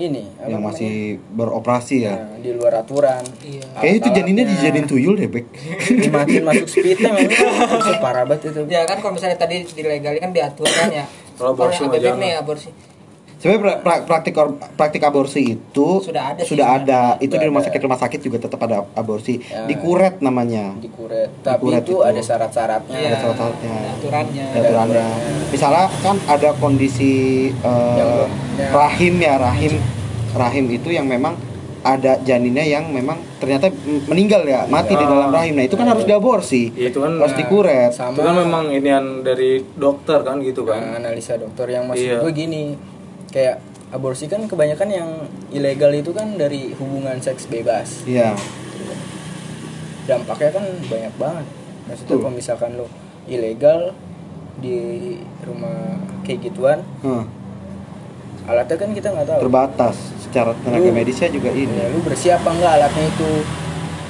ini 0.00 0.22
apa 0.32 0.46
yang 0.46 0.50
namanya? 0.56 0.72
masih 0.72 0.92
beroperasi 1.28 1.96
ya 2.00 2.14
Nah, 2.14 2.38
di 2.38 2.50
luar 2.52 2.72
aturan 2.78 3.22
Iya. 3.40 3.66
kayaknya 3.74 3.96
itu 3.96 4.08
janinnya 4.08 4.44
Alat-alatnya. 4.44 4.70
dijadiin 4.72 4.86
tuyul 4.86 5.14
deh 5.14 5.28
Bek 5.28 5.46
dimatiin 5.92 6.44
masuk 6.44 6.68
speed 6.68 6.98
memang 6.98 7.28
parah 7.98 8.22
banget 8.22 8.48
itu 8.48 8.60
Ya 8.68 8.82
kan 8.84 8.96
kalau 8.96 9.12
misalnya 9.12 9.34
tadi 9.36 9.66
dilegalin 9.66 10.20
kan 10.20 10.30
diatur 10.30 10.66
kan 10.66 10.88
ya. 10.88 11.04
Kalau 11.34 11.50
aborsi 11.52 11.82
mah 11.84 11.96
jangan. 11.96 12.18
nih 12.18 12.32
aborsi. 12.36 12.70
Sebenarnya 13.36 13.62
pra- 13.62 13.78
pra- 13.80 14.02
praktik 14.02 14.34
or- 14.34 14.58
praktik 14.74 14.98
aborsi 15.00 15.40
itu 15.52 15.88
Sudah 16.00 16.34
ada 16.34 16.40
sih 16.40 16.48
sudah 16.48 16.66
ada. 16.72 17.00
sebenarnya. 17.14 17.18
Itu 17.20 17.26
di 17.28 17.36
Sudah 17.36 17.46
rumah 17.46 17.60
ada. 17.60 17.66
sakit 17.68 17.80
rumah 17.80 17.98
sakit 18.00 18.20
juga 18.20 18.36
tetap 18.40 18.60
ada 18.60 18.76
aborsi. 18.92 19.38
Ya. 19.40 19.62
Dikuret 19.64 20.18
namanya. 20.18 20.74
dikuret 20.76 21.30
tapi 21.40 21.54
Dikuret 21.60 21.82
itu 21.84 21.92
itu. 21.92 22.02
ada 22.02 22.18
syarat-syaratnya 22.20 22.96
Iya. 22.96 23.08
Ada 23.08 23.16
syarat-syaratnya. 23.20 23.70
Ada 23.72 23.90
aturannya 23.94 24.44
Ada 24.48 24.58
aturannya. 24.60 25.06
Misalnya 25.48 25.84
kan 25.96 26.16
ada 26.26 26.48
kondisi 26.56 27.12
Yang 27.54 28.10
belum- 28.58 28.64
ya. 28.64 28.74
rahim 28.74 29.14
ya 29.16 29.34
rahim 29.36 29.74
rahim 30.30 30.64
itu 30.68 30.88
yang 30.90 31.06
memang 31.06 31.38
ada 31.78 32.18
janinnya 32.20 32.66
yang 32.68 32.90
memang 32.90 33.16
ternyata 33.38 33.70
meninggal 34.04 34.42
ya 34.42 34.66
mati 34.66 34.92
di 34.92 35.00
Ah. 35.00 35.08
dalam 35.08 35.30
rahim. 35.30 35.54
Nah 35.54 35.64
itu 35.64 35.72
kan 35.72 35.86
harus 35.86 36.02
diaborsi. 36.02 36.74
Ya, 36.74 36.90
itu 36.90 36.98
kan 36.98 37.14
harus 37.16 37.32
dikuret. 37.32 37.90
sama 37.92 38.12
itu 38.12 38.22
kan 38.24 38.34
memang 38.36 38.64
inian 38.68 39.22
dari 39.22 39.62
dokter 39.72 40.20
kan 40.20 40.42
gitu 40.42 40.62
Nah, 40.62 40.74
kan 40.74 40.98
analisa 40.98 41.34
dokter 41.34 41.64
yang 41.68 41.86
maksud 41.86 42.02
Iya. 42.04 42.18
gue 42.18 42.32
gini 42.34 42.62
kayak 43.28 43.62
aborsi 43.88 44.26
kan 44.26 44.44
kebanyakan 44.44 44.88
yang 44.90 45.08
ilegal 45.48 45.88
itu 45.92 46.10
kan 46.10 46.34
dari 46.34 46.74
hubungan 46.74 47.16
seks 47.18 47.46
bebas 47.46 48.02
Iya. 48.04 48.34
dampaknya 50.04 50.50
kan 50.50 50.64
banyak 50.82 51.14
banget 51.14 51.46
maksudnya 51.84 52.16
kalau 52.18 52.32
misalkan 52.32 52.70
lo 52.74 52.86
ilegal 53.26 53.92
di 54.58 54.76
rumah 55.40 55.94
kayak 56.20 56.40
gituan 56.42 56.80
Hmm. 57.00 57.24
Alatnya 58.48 58.76
kan 58.76 58.90
kita 58.90 59.08
nggak 59.10 59.26
tahu 59.26 59.40
Terbatas 59.44 59.94
secara 60.18 60.50
tenaga 60.58 60.82
Lu- 60.82 60.94
medisnya 60.94 61.28
juga 61.28 61.50
Ya, 61.50 61.60
ini. 61.60 61.76
lu 61.86 62.00
bersih 62.00 62.32
apa 62.32 62.48
enggak 62.48 62.72
alatnya 62.74 63.04
itu 63.06 63.30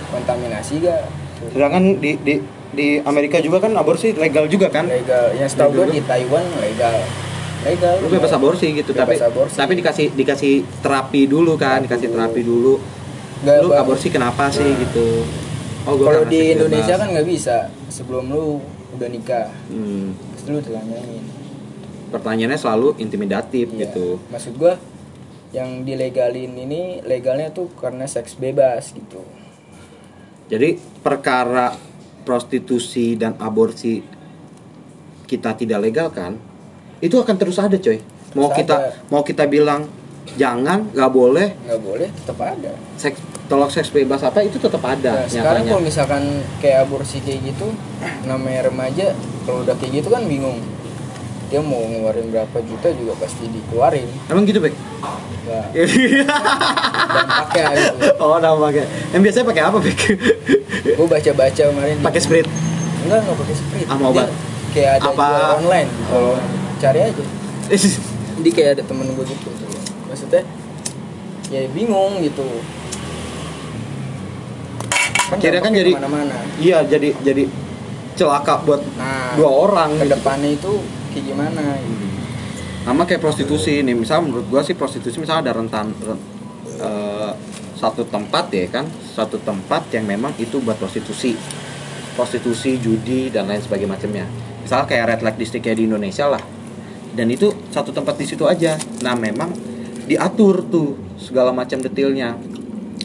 kontaminasi 0.09 0.75
gak 0.80 1.02
Sedangkan 1.49 1.83
di 1.97 2.18
di 2.18 2.35
di 2.68 2.87
Amerika 3.00 3.38
juga 3.38 3.59
kan 3.59 3.73
aborsi 3.73 4.11
legal 4.12 4.47
juga 4.47 4.68
kan? 4.68 4.87
legal 4.87 5.30
yang 5.33 5.47
setahu 5.47 5.71
gue 5.76 5.87
di 5.92 6.02
Taiwan 6.02 6.45
legal 6.59 6.99
legal 7.61 7.95
Lu 7.99 8.09
bebas 8.09 8.30
aborsi 8.30 8.66
gitu 8.73 8.90
Bebas 8.90 9.02
tapi 9.04 9.14
aborsi. 9.21 9.57
tapi 9.57 9.73
dikasih 9.75 10.07
dikasih 10.12 10.52
terapi 10.80 11.26
dulu 11.26 11.54
kan, 11.54 11.78
dikasih 11.80 12.09
terapi 12.09 12.40
dulu. 12.40 12.78
Nggak, 13.38 13.57
lu 13.61 13.68
Bang. 13.68 13.80
aborsi 13.80 14.09
kenapa 14.09 14.47
sih 14.49 14.66
gitu? 14.66 15.23
Oh, 15.85 15.95
gua 15.95 16.11
kalau 16.12 16.26
di 16.26 16.52
Indonesia 16.52 16.90
bebas. 16.92 17.00
kan 17.00 17.09
nggak 17.09 17.26
bisa 17.28 17.57
sebelum 17.88 18.28
lu 18.28 18.59
udah 18.92 19.09
nikah 19.09 19.47
Hmm, 19.66 20.11
pasti 20.28 20.49
lu 20.49 20.59
ditanyain 20.59 21.23
pertanyaannya 22.09 22.57
selalu 22.57 22.97
intimidatif 22.97 23.69
Iya. 23.69 23.87
gitu. 23.87 24.19
maksud 24.29 24.55
gua 24.55 24.77
yang 25.49 25.81
dilegalin 25.81 26.53
ini 26.53 26.83
legalnya 27.03 27.49
tuh 27.49 27.73
karena 27.75 28.05
seks 28.05 28.35
bebas 28.35 28.91
gitu 28.91 29.25
Jadi 30.47 30.75
perkara 30.99 31.77
prostitusi 32.23 33.12
dan 33.15 33.37
aborsi 33.37 34.00
kita 35.23 35.53
tidak 35.53 35.81
legal 35.83 36.09
kan? 36.09 36.41
Itu 36.99 37.17
akan 37.19 37.37
terus 37.37 37.57
ada, 37.59 37.77
coy. 37.77 38.00
Mau 38.31 38.49
Terus 38.49 38.57
kita 38.59 38.75
ada. 38.75 38.93
mau 39.09 39.21
kita 39.23 39.45
bilang 39.45 39.85
jangan, 40.35 40.88
nggak 40.91 41.11
boleh, 41.11 41.49
nggak 41.62 41.81
boleh 41.83 42.09
tetap 42.11 42.38
ada 42.43 42.73
seks 42.95 43.17
tolak 43.45 43.69
seks 43.71 43.88
bebas 43.88 44.21
apa 44.21 44.41
itu 44.41 44.57
tetap 44.57 44.81
ada 44.81 45.12
Nah, 45.15 45.25
sekarang 45.27 45.65
nyatanya. 45.65 45.71
kalau 45.71 45.83
misalkan 45.83 46.23
kayak 46.59 46.85
aborsi 46.85 47.21
kayak 47.21 47.41
gitu 47.47 47.73
namanya 48.25 48.69
remaja 48.69 49.17
kalau 49.45 49.65
udah 49.65 49.73
kayak 49.75 49.93
gitu 49.95 50.09
kan 50.09 50.25
bingung 50.25 50.61
dia 51.49 51.61
mau 51.61 51.81
ngeluarin 51.81 52.28
berapa 52.28 52.59
juta 52.61 52.88
juga 52.93 53.12
pasti 53.19 53.45
dikeluarin 53.47 54.05
Emang 54.28 54.45
gitu, 54.45 54.61
Bek? 54.61 54.76
Nah, 55.49 55.64
dampaknya 57.09 57.64
gitu 57.73 57.97
oh, 58.19 58.37
dampaknya. 58.37 58.85
Yang 59.11 59.21
biasanya 59.25 59.47
pakai 59.47 59.62
apa, 59.64 59.78
Bek? 59.78 59.99
gue 60.88 61.07
baca-baca 61.07 61.62
kemarin 61.64 61.97
pakai 62.00 62.21
sprit. 62.21 62.47
enggak 63.00 63.19
enggak 63.23 63.37
pakai 63.38 63.55
sprit 63.55 63.87
Ah, 63.87 63.97
Dia 63.97 64.09
obat. 64.09 64.28
kayak 64.71 64.90
ada 64.95 65.09
Apa? 65.09 65.26
jual 65.26 65.52
online 65.62 65.88
kalau 66.07 66.35
cari 66.76 67.00
aja 67.02 67.25
jadi 68.37 68.50
kayak 68.50 68.71
ada 68.75 68.83
temen 68.85 69.07
gue 69.09 69.25
gitu 69.25 69.49
maksudnya 70.05 70.43
ya 71.49 71.64
bingung 71.69 72.21
gitu 72.21 72.45
Akhirnya 75.28 75.61
kan 75.61 75.73
jadi- 75.73 75.93
mana 75.95 76.37
iya, 76.57 76.81
jadi 76.83 77.12
jadi 77.21 77.45
celaka 78.14 78.64
buat 78.64 78.81
nah 78.97 79.37
dua 79.37 79.47
orang 79.47 79.95
ke 79.95 80.02
gitu. 80.02 80.12
depannya 80.14 80.50
itu 80.50 80.73
kayak 81.19 81.35
gimana 81.35 81.65
gitu. 81.83 82.07
sama 82.87 83.03
kayak 83.05 83.21
prostitusi 83.21 83.83
nih 83.83 83.99
misal 83.99 84.23
menurut 84.23 84.47
gua 84.47 84.63
sih 84.63 84.79
prostitusi 84.79 85.19
misal 85.19 85.43
ada 85.43 85.51
rentan 85.51 85.91
ren- 85.99 86.25
eh, 86.79 87.33
satu 87.75 88.07
tempat 88.07 88.55
ya 88.55 88.71
kan 88.71 88.87
satu 89.19 89.43
tempat 89.43 89.91
yang 89.91 90.07
memang 90.07 90.31
itu 90.39 90.63
buat 90.63 90.79
prostitusi 90.79 91.35
prostitusi 92.19 92.83
judi 92.83 93.31
dan 93.31 93.47
lain 93.47 93.63
sebagainya 93.63 93.95
macamnya. 93.95 94.27
Misal 94.67 94.83
kayak 94.91 95.05
red 95.07 95.21
light 95.23 95.39
district 95.39 95.63
kayak 95.63 95.79
di 95.79 95.87
Indonesia 95.87 96.27
lah. 96.27 96.43
Dan 97.15 97.31
itu 97.31 97.54
satu 97.71 97.95
tempat 97.95 98.19
di 98.19 98.26
situ 98.26 98.43
aja. 98.43 98.75
Nah 99.07 99.15
memang 99.15 99.54
diatur 100.11 100.67
tuh 100.67 100.99
segala 101.15 101.54
macam 101.54 101.78
detailnya. 101.78 102.35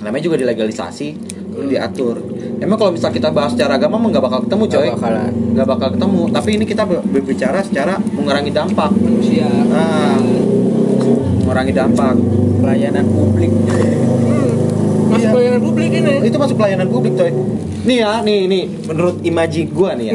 Namanya 0.01 0.23
juga 0.25 0.41
dilegalisasi 0.41 1.07
diatur 1.69 2.32
emang 2.55 2.75
kalau 2.75 2.91
misal 2.91 3.09
kita 3.09 3.29
bahas 3.29 3.51
secara 3.51 3.75
agama 3.75 3.97
mah 3.97 4.09
nggak 4.09 4.23
bakal 4.23 4.39
ketemu 4.41 4.63
coy 4.67 4.79
Nggak 4.83 4.97
bakalan. 4.97 5.31
nggak 5.53 5.67
bakal 5.67 5.87
ketemu 5.91 6.21
tapi 6.29 6.49
ini 6.51 6.65
kita 6.65 6.83
ber- 6.83 7.05
berbicara 7.05 7.59
secara 7.61 7.93
mengurangi 8.09 8.51
dampak 8.51 8.89
manusia 8.93 9.47
Nah, 9.47 10.17
mengurangi 11.39 11.71
dampak. 11.71 12.13
pelayanan 12.55 13.05
publik 13.05 13.51
masuk 15.05 15.29
pelayanan 15.29 15.61
publik 15.61 15.89
ini 15.91 16.13
Itu 16.23 16.37
masuk 16.37 16.55
pelayanan 16.55 16.87
publik, 16.87 17.13
coy. 17.13 17.31
Nih 17.83 17.97
ya, 17.99 18.23
nih 18.23 18.47
nih 18.47 18.63
menurut 18.83 19.19
imaji 19.21 19.61
gua 19.67 19.93
nih 19.93 20.05
ya. 20.07 20.13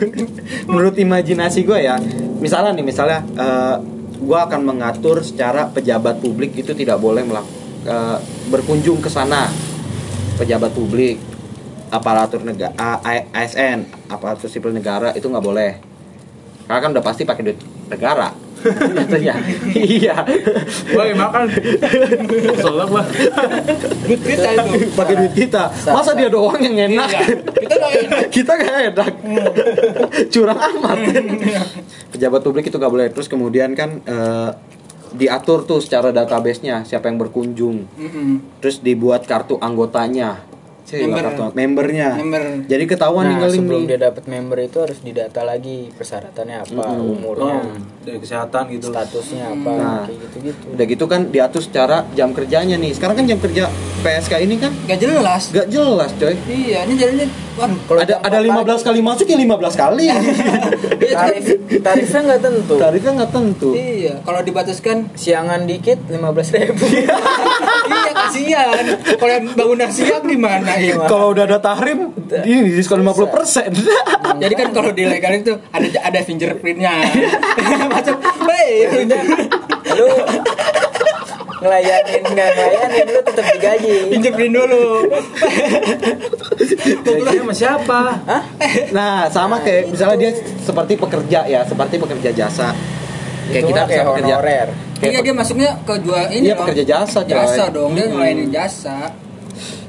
menurut 0.70 0.94
imajinasi 0.94 1.64
gua 1.64 1.78
ya. 1.80 1.96
Misalnya 2.38 2.70
nih, 2.72 2.84
misalnya 2.84 3.18
eh, 3.26 3.76
gua 4.20 4.44
akan 4.44 4.60
mengatur 4.62 5.20
secara 5.20 5.66
pejabat 5.66 6.20
publik 6.20 6.54
itu 6.54 6.70
tidak 6.72 6.96
boleh 6.96 7.24
melak- 7.24 7.48
eh, 7.82 8.18
berkunjung 8.46 9.00
ke 9.00 9.08
sana. 9.08 9.48
Pejabat 10.36 10.70
publik, 10.70 11.18
aparatur 11.90 12.46
negara, 12.46 12.72
ASN, 13.34 14.08
aparatur 14.08 14.46
sipil 14.46 14.70
negara 14.70 15.10
itu 15.12 15.26
nggak 15.26 15.44
boleh. 15.44 15.72
Karena 16.70 16.80
kan 16.86 16.90
udah 16.94 17.04
pasti 17.04 17.26
pakai 17.26 17.42
duit 17.42 17.58
negara. 17.90 18.30
Jatuhnya. 18.96 19.34
iya. 19.72 20.20
Woi 20.92 21.16
makan. 21.16 21.48
Soalnya 22.60 22.84
gua. 22.86 23.02
duit 24.04 24.20
kita 24.20 24.48
itu 24.52 24.92
pakai 24.94 25.14
duit 25.16 25.34
kita. 25.34 25.62
Masa 25.90 26.12
dia 26.12 26.28
doang 26.28 26.60
yang 26.60 26.92
enak? 26.92 27.08
Iya. 27.08 27.20
Kita 27.56 27.74
nggak 27.74 27.92
enak. 28.04 28.22
kita 28.36 28.52
nggak 28.54 28.76
enak. 28.92 29.12
Curang 30.28 30.60
amat. 30.60 30.98
Pejabat 32.12 32.40
publik 32.44 32.68
itu 32.68 32.76
nggak 32.76 32.92
boleh. 32.92 33.06
Terus 33.10 33.26
kemudian 33.32 33.72
kan 33.72 34.04
eh, 34.04 34.50
diatur 35.16 35.66
tuh 35.66 35.80
secara 35.82 36.14
database-nya 36.14 36.86
siapa 36.86 37.10
yang 37.10 37.18
berkunjung. 37.18 37.88
Mm-mm. 37.98 38.60
Terus 38.62 38.84
dibuat 38.84 39.26
kartu 39.26 39.56
anggotanya. 39.58 40.49
Member. 40.92 41.22
kartu 41.24 41.42
membernya. 41.52 42.08
Member. 42.14 42.42
Jadi 42.64 42.84
ketahuan 42.86 43.24
nih 43.24 43.30
nah 43.30 43.40
ngeling 43.42 43.60
sebelum 43.60 43.80
nih. 43.80 43.88
dia 43.88 43.98
dapat 44.02 44.24
member 44.24 44.58
itu 44.60 44.78
harus 44.78 44.98
didata 44.98 45.40
lagi 45.42 45.76
persyaratannya 45.90 46.56
apa 46.58 46.82
Mm-mm. 46.88 47.14
umurnya 47.14 47.56
Oh, 47.56 47.76
dari 48.00 48.18
kesehatan 48.18 48.62
gitu. 48.70 48.88
statusnya 48.88 49.44
apa 49.48 49.70
Nah. 49.72 50.02
kayak 50.04 50.18
gitu 50.20 50.36
gitu 50.44 50.64
Udah 50.70 50.84
gitu 50.86 51.04
kan 51.06 51.20
diatur 51.28 51.60
secara 51.60 51.96
jam 52.10 52.30
kerjanya 52.30 52.74
nih. 52.74 52.90
Sekarang 52.90 53.14
kan 53.14 53.24
jam 53.24 53.38
kerja 53.38 53.70
PSK 54.00 54.32
ini 54.40 54.56
kan 54.56 54.72
Gak 54.84 54.98
jelas 54.98 55.42
gak 55.50 55.68
jelas, 55.68 56.10
coy. 56.14 56.32
iya 56.44 56.82
ini 56.82 56.94
jadinya 56.94 57.26
waduh 57.54 57.76
Kalau 57.84 58.00
ada 58.00 58.14
ada 58.18 58.38
15 58.40 58.64
kali 58.80 59.00
masuk 59.00 59.26
ya 59.26 59.36
15 59.36 59.52
kali. 59.76 60.06
tarif 61.12 61.44
tarifnya 61.80 62.20
nggak 62.24 62.40
tentu 62.40 62.74
Tarifnya 62.76 63.12
nggak 63.14 63.30
tentu. 63.30 63.70
iya 63.72 64.14
kalau 64.22 64.40
dibataskan 64.40 65.12
siangan 65.12 65.64
dikit 65.64 65.98
15.000 66.06 66.16
ribu 66.64 66.84
iya 67.92 68.10
kasihan 68.14 68.84
kalau 69.12 69.34
bangunan 69.52 69.90
siang 69.90 70.24
gimana 70.24 70.72
ya 70.82 70.94
Kalau 71.12 71.30
udah 71.30 71.44
ada 71.44 71.58
tahrim, 71.58 72.10
ini 72.40 72.72
diskon 72.72 73.00
50 73.00 73.28
persen. 73.28 73.70
jadi 74.36 74.54
kan 74.54 74.68
kalau 74.70 74.90
dilegalin 74.90 75.42
tuh 75.42 75.56
ada 75.68 75.86
ada 76.00 76.20
fingerprintnya 76.20 76.92
macam 77.94 78.14
baik 78.40 79.10
lu 79.90 80.06
ngelayanin 81.60 82.22
nggak 82.24 82.48
ngelayanin 82.50 83.06
lu 83.06 83.20
tetap 83.22 83.44
digaji 83.50 83.94
fingerprint 84.08 84.52
dulu 84.54 84.84
Gajinya 87.00 87.40
sama 87.42 87.54
siapa? 87.54 88.00
Hah? 88.22 88.42
Nah, 88.90 89.28
sama 89.28 89.60
kayak 89.60 89.88
misalnya 89.88 90.16
dia 90.20 90.32
seperti 90.58 90.94
pekerja 90.94 91.40
ya, 91.44 91.60
seperti 91.62 91.96
pekerja 91.96 92.30
jasa. 92.30 92.72
Kayak 93.48 93.58
Itu 93.58 93.68
kita 93.68 93.82
kayak 93.82 94.04
pekerja. 94.06 94.24
honorer 94.30 94.68
Kayak 94.94 95.10
iya 95.10 95.20
dia 95.20 95.34
masuknya 95.34 95.70
ke 95.80 95.94
jual 95.98 96.24
ini 96.30 96.44
Iya, 96.44 96.54
pekerja 96.54 96.84
jasa, 96.86 97.18
coy. 97.20 97.32
jasa 97.34 97.62
dong 97.68 97.90
dia 97.92 98.04
Hmm. 98.04 98.12
ngelainin 98.14 98.48
jasa 98.48 98.96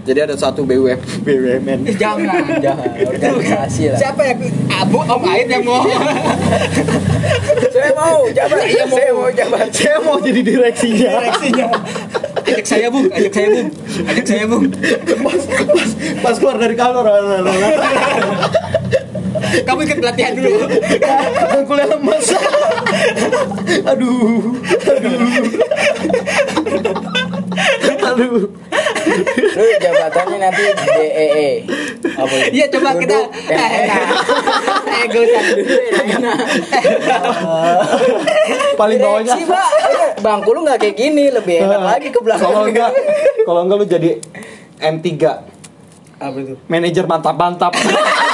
Jadi 0.01 0.19
ada 0.25 0.33
satu 0.33 0.65
BUM 0.65 0.97
BUMN. 1.21 1.79
Jangan. 1.93 2.57
Jangan. 2.57 2.89
Organisasi 3.05 3.93
lah. 3.93 3.99
Siapa 4.01 4.21
ya 4.25 4.33
abu 4.81 4.97
om 4.97 5.21
aib 5.29 5.45
yang 5.45 5.61
mau? 5.61 5.85
Saya 7.71 7.91
mau 7.93 8.25
jabat 8.33 8.65
Saya 8.65 8.83
mau. 8.89 8.97
saya 8.97 9.11
mau 9.13 9.29
jabat 9.29 9.67
Saya 9.69 9.97
mau 10.01 10.17
jadi 10.17 10.41
direksinya. 10.41 11.09
direksinya. 11.21 11.67
Ajak 12.41 12.65
saya 12.65 12.87
bung. 12.89 13.07
Ajak 13.13 13.31
saya 13.31 13.47
bung. 13.53 13.69
Ajak 14.09 14.25
saya 14.25 14.43
bung. 14.49 14.65
Pas, 15.21 15.41
pas, 15.69 15.89
pas 16.25 16.35
keluar 16.41 16.57
dari 16.57 16.75
kantor, 16.75 17.05
kamu 19.41 19.79
ikut 19.83 19.97
pelatihan 19.99 20.33
dulu. 20.35 20.51
Kuliah 21.67 21.87
lemas. 21.93 22.25
aduh. 23.85 24.55
Aduh. 24.81 25.19
Aduh 28.01 28.49
Lu 29.51 29.65
jabatannya 29.77 30.37
nanti 30.39 30.61
DEE. 30.63 31.49
Apa 32.11 32.33
itu? 32.33 32.49
Iya 32.53 32.65
coba 32.69 32.89
kita 32.95 33.17
yang 33.47 33.71
enak. 33.81 34.01
Eh 34.87 35.05
usah 35.11 35.41
Dulu 35.43 35.81
enak. 35.91 36.37
paling 38.79 38.97
bawahnya 38.97 39.33
Direksi, 39.33 39.45
Pak. 39.47 39.67
Bangku 40.21 40.49
lu 40.51 40.61
nggak 40.61 40.79
kayak 40.79 40.95
gini, 40.95 41.25
lebih 41.29 41.55
enak 41.61 41.81
lagi 41.81 42.07
ke 42.09 42.19
belakang. 42.19 42.45
kalau 42.45 42.63
enggak 42.65 42.91
kalau 43.41 43.61
enggak 43.63 43.77
lu 43.77 43.85
jadi 43.85 44.09
M3 44.79 45.07
Apa 46.17 46.37
itu? 46.37 46.53
manajer 46.67 47.05
mantap-mantap 47.05 47.73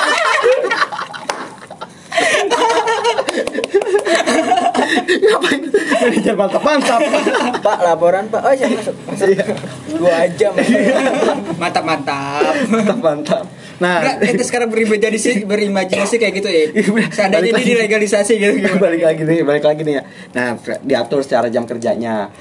ngapain 5.20 5.62
manajer 5.98 6.36
mantap-mantap 6.38 7.00
Pak, 7.58 7.78
laporan 7.82 8.26
Pak. 8.30 8.42
Oh, 8.46 8.54
siapa 8.54 8.76
masuk? 8.78 8.96
Masuk. 9.10 9.28
Dua 9.98 10.20
jam. 10.38 10.54
Mantap 11.58 11.84
mantap 11.84 12.54
mantap-mantap 12.70 13.44
nah 13.78 14.02
Enggak, 14.02 14.34
kita 14.34 14.44
sekarang 14.44 14.70
berimajinasi 14.74 15.46
berimajinasi 15.46 16.16
kayak 16.18 16.34
gitu 16.42 16.50
ya. 16.50 16.66
Seandainya 17.14 17.54
Balik 17.54 17.62
ini 17.62 17.74
dilegalisasi 17.78 18.34
gitu. 18.42 18.54
gimana? 18.58 18.82
balik 18.82 19.02
lagi 19.06 19.22
nih 19.22 19.40
balik 19.46 19.66
lagi 19.70 19.82
nih 19.86 19.94
ya 20.02 20.04
nah 20.34 20.48
diatur 20.82 21.22
secara 21.22 21.48
jam 21.54 21.70
kerjanya 21.70 22.34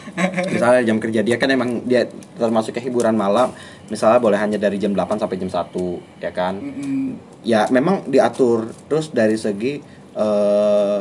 misalnya 0.48 0.80
jam 0.80 0.96
kerja 0.96 1.20
dia 1.20 1.36
kan 1.36 1.52
emang 1.52 1.84
dia 1.84 2.08
termasuk 2.40 2.72
ke 2.72 2.80
hiburan 2.80 3.12
malam 3.12 3.52
misalnya 3.92 4.16
boleh 4.16 4.40
hanya 4.40 4.56
dari 4.56 4.80
jam 4.80 4.96
8 4.96 5.20
sampai 5.20 5.36
jam 5.36 5.52
1 5.52 6.24
ya 6.24 6.30
kan 6.32 6.56
Mm-mm. 6.56 7.06
ya 7.44 7.68
memang 7.68 8.08
diatur 8.08 8.72
terus 8.88 9.12
dari 9.12 9.36
segi 9.36 9.76
eh, 10.16 11.00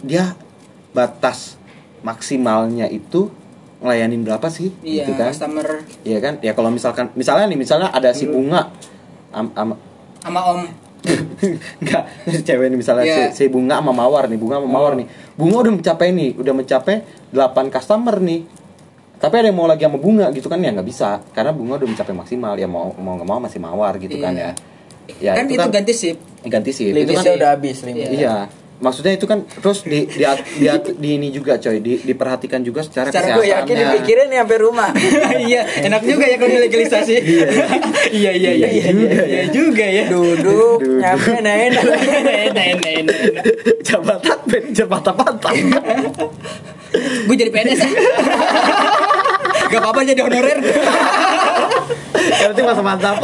dia 0.00 0.24
batas 0.90 1.56
maksimalnya 2.00 2.86
itu 2.86 3.30
ngelayanin 3.80 4.20
berapa 4.20 4.44
sih 4.48 4.72
Iya, 4.80 5.08
gitu 5.08 5.16
kan 5.16 5.32
customer 5.32 5.68
Iya 6.04 6.18
kan 6.20 6.34
ya 6.40 6.52
kalau 6.52 6.68
misalkan 6.68 7.08
misalnya 7.16 7.48
nih 7.48 7.58
misalnya 7.58 7.88
ada 7.88 8.12
si 8.12 8.28
bunga 8.28 8.68
am, 9.32 9.48
am, 9.56 9.68
sama 10.20 10.40
om 10.46 10.62
Enggak, 11.80 12.04
cewek 12.46 12.68
ini 12.68 12.76
misalnya 12.76 13.04
Iya. 13.08 13.16
si, 13.32 13.48
si 13.48 13.48
bunga 13.48 13.80
sama 13.80 13.96
mawar 13.96 14.28
nih, 14.28 14.36
bunga 14.36 14.60
sama 14.60 14.68
mawar 14.68 14.92
nih. 14.92 15.08
Bunga 15.32 15.56
udah 15.64 15.72
mencapai 15.72 16.12
nih, 16.12 16.36
udah 16.36 16.52
mencapai 16.52 16.96
8 17.32 17.72
customer 17.72 18.20
nih. 18.20 18.44
Tapi 19.16 19.34
ada 19.36 19.48
yang 19.48 19.56
mau 19.56 19.64
lagi 19.64 19.80
sama 19.80 19.96
bunga 19.96 20.28
gitu 20.28 20.52
kan 20.52 20.60
ya 20.60 20.76
nggak 20.76 20.84
bisa 20.84 21.24
karena 21.32 21.56
bunga 21.56 21.80
udah 21.80 21.88
mencapai 21.88 22.12
maksimal 22.12 22.52
ya 22.56 22.68
mau 22.68 22.92
mau 23.00 23.16
nggak 23.16 23.28
mau 23.28 23.40
masih 23.40 23.60
mawar 23.64 23.96
gitu 23.96 24.20
kan 24.20 24.36
Iya. 24.36 24.52
ya. 25.16 25.32
Ya 25.32 25.32
kan 25.40 25.44
itu 25.48 25.68
ganti 25.72 25.92
sip. 25.96 26.16
ganti 26.44 26.70
sih. 26.76 26.92
Itu 26.92 27.16
kan 27.16 27.24
udah 27.32 27.50
habis 27.56 27.80
limit. 27.80 28.12
iya. 28.12 28.44
Maksudnya 28.80 29.12
itu 29.12 29.28
kan 29.28 29.44
terus 29.44 29.84
di 29.84 30.08
di, 30.08 30.24
di, 30.56 30.66
di 30.96 31.10
ini 31.20 31.28
juga 31.28 31.60
coy, 31.60 31.84
di, 31.84 32.00
diperhatikan 32.00 32.64
juga 32.64 32.80
secara, 32.80 33.12
Secara 33.12 33.36
Gue 33.36 33.52
yakin 33.52 33.74
dipikirin 33.76 34.26
nih 34.32 34.38
sampai 34.40 34.58
rumah. 34.60 34.90
iya, 35.48 35.68
enak 35.84 36.00
juga 36.00 36.24
ya 36.24 36.36
kalau 36.40 36.52
dilegalisasi. 36.56 37.14
iya, 37.20 37.46
iya, 38.20 38.32
iya, 38.32 38.50
iya, 38.56 38.68
iya, 38.72 38.88
iya, 38.88 39.22
iya 39.28 39.42
juga 39.52 39.84
ya. 39.84 40.08
Duduk, 40.08 40.80
nyampe 40.80 41.30
enak. 41.44 41.56
enak, 41.68 41.84
enak, 42.48 42.64
enak, 42.72 42.92
enak. 43.04 43.16
Jabatan 43.84 44.40
manajer 44.70 44.86
mantap-mantap. 44.86 45.54
Gue 47.26 47.36
jadi 47.36 47.50
PNS. 47.50 47.80
Gak 49.70 49.80
apa-apa 49.82 50.00
jadi 50.06 50.20
honorer. 50.22 50.58
Berarti 52.14 52.60
masa 52.62 52.82
mantap. 52.82 53.16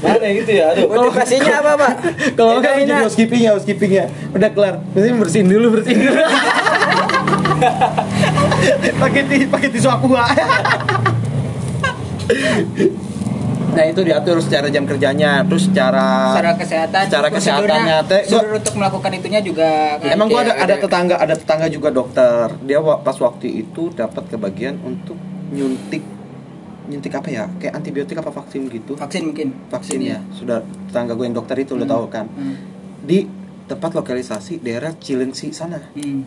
Mana 0.00 0.26
gitu 0.32 0.50
ya? 0.50 0.72
Aduh. 0.72 0.88
Motivasinya 0.88 1.54
apa, 1.60 1.72
Pak? 1.76 1.92
Kalau 2.32 2.52
enggak 2.56 2.72
jadi 2.74 2.84
enak. 2.88 3.00
housekeeping 3.04 3.40
ya, 3.40 3.50
housekeeping 3.52 3.92
ya. 3.92 4.04
Udah 4.32 4.50
kelar. 4.50 4.74
Mesti 4.92 5.08
bersihin 5.14 5.46
dulu, 5.46 5.66
bersihin 5.76 6.00
dulu. 6.02 6.22
pakai 8.96 9.22
ti 9.26 9.36
pakai 9.44 9.68
tisu 9.68 9.88
aqua. 9.88 10.24
nah, 13.70 13.84
itu 13.84 14.00
diatur 14.00 14.40
secara 14.40 14.66
jam 14.66 14.84
kerjanya, 14.84 15.44
terus 15.44 15.68
secara 15.68 16.34
Secara 16.34 16.52
kesehatan, 16.56 17.02
Secara 17.06 17.28
kesehatannya, 17.28 17.96
teh, 18.08 18.20
gua- 18.26 18.56
untuk 18.56 18.74
melakukan 18.74 19.10
itunya 19.14 19.40
juga. 19.40 20.00
kan 20.00 20.10
Emang 20.10 20.26
gua 20.26 20.40
ada 20.42 20.54
ada 20.58 20.74
tetangga, 20.76 21.16
ada 21.16 21.34
tetangga 21.36 21.66
juga 21.68 21.88
dokter. 21.90 22.50
Dia 22.64 22.80
pas 22.80 23.16
waktu 23.16 23.46
itu 23.60 23.92
dapat 23.92 24.24
kebagian 24.26 24.80
untuk 24.80 25.16
nyuntik 25.50 26.02
nyuntik 26.90 27.14
apa 27.14 27.28
ya? 27.30 27.46
Kayak 27.62 27.78
antibiotik 27.78 28.18
apa 28.18 28.34
vaksin 28.34 28.66
gitu. 28.66 28.98
vaksin 28.98 29.30
mungkin. 29.30 29.54
Vaksin 29.70 30.00
ya. 30.02 30.18
Sudah 30.34 30.60
tetangga 30.90 31.14
gue 31.14 31.24
yang 31.30 31.36
dokter 31.38 31.56
itu 31.62 31.78
udah 31.78 31.86
tahu 31.86 32.04
kan. 32.10 32.26
Hmm. 32.34 32.58
Di 33.06 33.24
tempat 33.70 33.94
lokalisasi 33.94 34.58
daerah 34.58 34.90
Cilengsi 34.98 35.54
sana. 35.54 35.78
Hmm. 35.94 36.26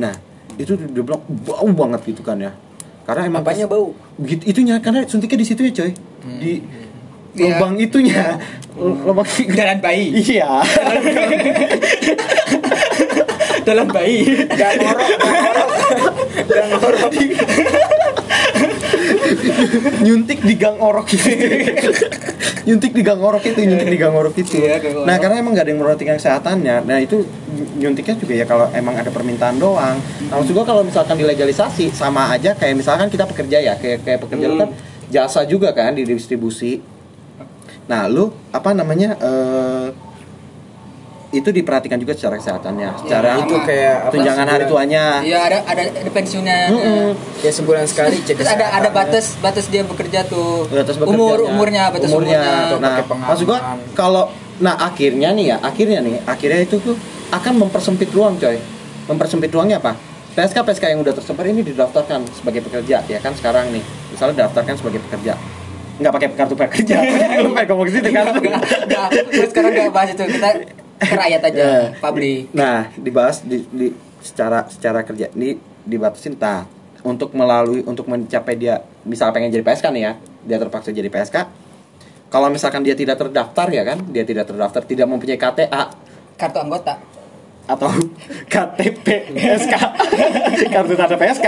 Nah, 0.00 0.16
itu 0.56 0.72
dia 0.72 0.88
bilang 1.04 1.20
bau 1.44 1.68
banget 1.68 2.16
gitu 2.16 2.24
kan 2.24 2.40
ya. 2.40 2.56
Karena 3.04 3.28
emang 3.28 3.42
Apanya 3.44 3.68
bau? 3.68 3.92
Gitu, 4.16 4.42
itunya 4.48 4.80
karena 4.80 5.04
suntiknya 5.04 5.42
di 5.42 5.46
situ 5.46 5.60
ya, 5.68 5.72
coy. 5.74 5.92
Di 6.40 6.52
Iya. 7.32 7.56
lubang 7.56 7.80
itunya. 7.80 8.36
Lubang 8.76 9.24
Jalan 9.56 9.78
bayi. 9.80 10.12
Iya. 10.20 10.60
Dalam 13.64 13.88
bayi. 13.88 14.26
Gak 14.52 14.72
ngorok, 14.76 15.68
gak 16.50 16.64
ngorok. 16.76 17.12
Nyuntik 20.02 20.40
di 20.42 20.54
gang 20.54 20.78
orok 20.78 21.06
itu. 21.12 21.28
nyuntik 22.68 22.92
di 22.94 23.02
gang 23.02 23.18
orok 23.18 23.42
itu, 23.42 23.58
nyuntik 23.58 23.90
di 23.90 23.98
gang 23.98 24.14
orok 24.14 24.34
itu. 24.38 24.62
Iya, 24.62 24.78
gang 24.78 24.94
orok. 25.02 25.06
Nah, 25.06 25.16
karena 25.18 25.36
emang 25.42 25.52
gak 25.54 25.64
ada 25.66 25.70
yang 25.74 25.80
memperhatikan 25.82 26.14
kesehatannya. 26.18 26.76
Nah, 26.86 26.98
itu 27.02 27.26
nyuntiknya 27.78 28.14
juga 28.18 28.34
ya 28.38 28.44
kalau 28.46 28.66
emang 28.70 28.94
ada 28.94 29.10
permintaan 29.10 29.58
doang. 29.58 29.98
Nah, 30.30 30.34
maksud 30.38 30.54
gua 30.54 30.66
kalau 30.66 30.86
misalkan 30.86 31.18
dilegalisasi 31.18 31.90
sama 31.90 32.30
aja 32.30 32.54
kayak 32.54 32.78
misalkan 32.78 33.10
kita 33.10 33.26
pekerja 33.26 33.58
ya, 33.58 33.74
kayak 33.76 34.06
kayak 34.06 34.20
pekerja 34.22 34.46
lu 34.46 34.56
kan 34.62 34.70
jasa 35.10 35.42
juga 35.44 35.74
kan 35.74 35.98
di 35.98 36.06
distribusi. 36.06 36.78
Nah, 37.90 38.06
lu 38.06 38.30
apa 38.54 38.70
namanya? 38.72 39.18
eh 39.18 40.11
itu 41.32 41.48
diperhatikan 41.48 41.96
juga 41.96 42.12
secara 42.12 42.36
kesehatannya, 42.36 42.88
secara 43.00 43.40
itu 43.40 43.56
kayak 43.64 43.96
apa, 44.04 44.12
tunjangan 44.12 44.46
hari 44.52 44.64
sebulan. 44.68 44.72
tuanya. 44.84 45.04
Iya 45.24 45.38
ada 45.48 45.58
ada 45.64 45.82
ada 45.88 46.10
pensiunnya. 46.12 46.58
Mm-mm. 46.68 47.06
Ya 47.40 47.50
sebulan 47.50 47.84
sekali 47.88 48.20
cek 48.20 48.36
Terus 48.36 48.52
ada 48.52 48.66
ada 48.68 48.88
batas 48.92 49.40
batas 49.40 49.64
dia 49.72 49.80
bekerja 49.80 50.28
tuh. 50.28 50.68
batas 50.68 51.00
umur 51.00 51.08
bekerjanya. 51.40 51.48
umurnya 51.48 51.82
batas 51.88 52.08
umurnya. 52.12 52.40
atau 52.68 52.76
Nah, 52.76 53.00
pakai 53.00 53.16
maksud 53.16 53.44
gua 53.48 53.58
kalau 53.96 54.28
nah 54.60 54.76
akhirnya 54.76 55.32
nih 55.32 55.44
ya, 55.50 55.56
akhirnya 55.58 55.98
nih, 56.04 56.20
akhirnya 56.28 56.60
itu 56.62 56.76
tuh 56.78 56.94
akan 57.32 57.64
mempersempit 57.64 58.12
ruang, 58.12 58.36
coy. 58.36 58.60
Mempersempit 59.08 59.48
ruangnya 59.50 59.80
apa? 59.80 59.96
PSK 60.36 60.60
PSK 60.64 60.84
yang 60.92 61.00
udah 61.00 61.16
tersebar 61.16 61.48
ini 61.48 61.64
didaftarkan 61.64 62.28
sebagai 62.28 62.60
pekerja 62.60 63.00
ya 63.08 63.18
kan 63.24 63.32
sekarang 63.32 63.72
nih. 63.72 63.80
Misalnya 64.12 64.44
daftarkan 64.44 64.76
sebagai 64.76 65.00
pekerja. 65.08 65.40
Nggak 65.96 66.12
pakai 66.12 66.28
kartu 66.36 66.54
prakerja. 66.56 66.96
Lu 67.44 67.56
pengen 67.56 67.68
ngomong 67.72 67.88
gitu 67.88 68.08
kan? 68.12 68.24
Terus 69.32 69.48
sekarang 69.48 69.70
enggak 69.76 69.92
bahas 69.92 70.12
itu. 70.12 70.24
Kita 70.28 70.50
ke 71.02 71.14
rakyat 71.18 71.42
aja, 71.50 71.62
Ya. 71.66 71.74
publik. 71.98 72.48
Nah, 72.54 72.88
dibahas 72.94 73.42
di, 73.42 73.66
di 73.68 73.90
secara 74.22 74.66
secara 74.70 75.02
kerja 75.02 75.28
ini 75.34 75.58
dibatasin 75.82 76.38
nah 76.38 76.62
untuk 77.02 77.34
melalui 77.34 77.82
untuk 77.82 78.06
mencapai 78.06 78.54
dia 78.54 78.86
misal 79.02 79.34
pengen 79.34 79.50
jadi 79.50 79.66
PSK 79.66 79.90
nih 79.90 80.02
ya, 80.06 80.12
dia 80.46 80.58
terpaksa 80.62 80.94
jadi 80.94 81.10
PSK. 81.10 81.36
Kalau 82.30 82.48
misalkan 82.48 82.80
dia 82.80 82.96
tidak 82.96 83.18
terdaftar 83.20 83.68
ya 83.68 83.82
kan, 83.84 83.98
dia 84.08 84.24
tidak 84.24 84.48
terdaftar, 84.48 84.80
tidak 84.86 85.04
mempunyai 85.10 85.36
KTA 85.36 85.92
Kartu 86.38 86.58
anggota. 86.58 86.96
Atau 87.62 87.88
KTP 88.52 89.06
PSK, 89.32 89.74
kartu 90.74 90.94
tanda 90.94 91.14
PSK, 91.14 91.46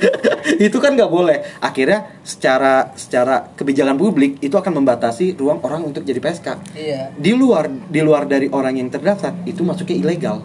itu 0.66 0.76
kan 0.76 0.92
nggak 0.92 1.08
boleh. 1.08 1.44
Akhirnya 1.58 2.18
secara 2.20 2.90
secara 2.92 3.52
kebijakan 3.52 3.94
publik 3.94 4.38
itu 4.38 4.52
akan 4.52 4.80
membatasi 4.80 5.34
ruang 5.34 5.60
orang 5.60 5.84
untuk 5.84 6.02
jadi 6.02 6.18
PSK 6.18 6.48
Iya. 6.72 7.12
di 7.12 7.32
luar 7.32 7.68
di 7.68 8.00
luar 8.00 8.24
dari 8.24 8.48
orang 8.48 8.74
yang 8.74 8.88
terdaftar 8.88 9.44
itu 9.44 9.60
masuknya 9.60 9.96
ilegal. 9.98 10.38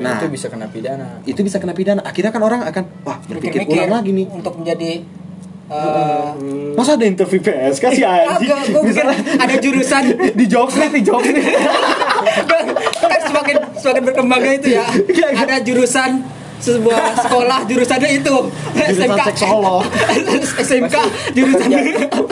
Nah, 0.00 0.16
itu 0.16 0.32
bisa 0.32 0.48
kena 0.48 0.64
pidana. 0.64 1.20
itu 1.22 1.40
bisa 1.40 1.58
kena 1.58 1.74
pidana. 1.74 2.00
Akhirnya 2.00 2.30
kan 2.30 2.40
orang 2.40 2.64
akan 2.64 2.84
wah 3.02 3.18
berpikir 3.20 3.60
Mikir-mikir 3.60 3.84
ulang 3.84 3.92
lagi 3.98 4.10
nih. 4.14 4.26
untuk 4.30 4.54
menjadi 4.56 4.90
eh 5.70 6.30
Masa 6.74 6.98
ada 6.98 7.06
interview 7.06 7.38
PSK 7.38 7.84
sih 7.92 8.02
anjing? 8.02 8.48
agak 8.50 8.58
gue 8.64 8.80
pikir 8.80 8.86
Misalnya 8.90 9.16
ada 9.38 9.54
jurusan 9.54 10.02
di 10.32 10.44
street 10.48 10.90
di 10.90 11.02
street. 11.04 12.69
Semakin 13.80 14.02
berkembangnya 14.04 14.52
itu 14.60 14.68
ya 14.76 14.86
Iya, 15.08 15.26
iya. 15.32 15.40
ada 15.42 15.56
jurusan 15.64 16.22
sebuah 16.60 17.16
sekolah 17.16 17.64
jurusannya 17.64 18.20
itu 18.20 18.36
Jurusan 18.76 19.16
seksolog. 19.32 19.80
SMK 20.68 20.96
jurusan 21.32 21.68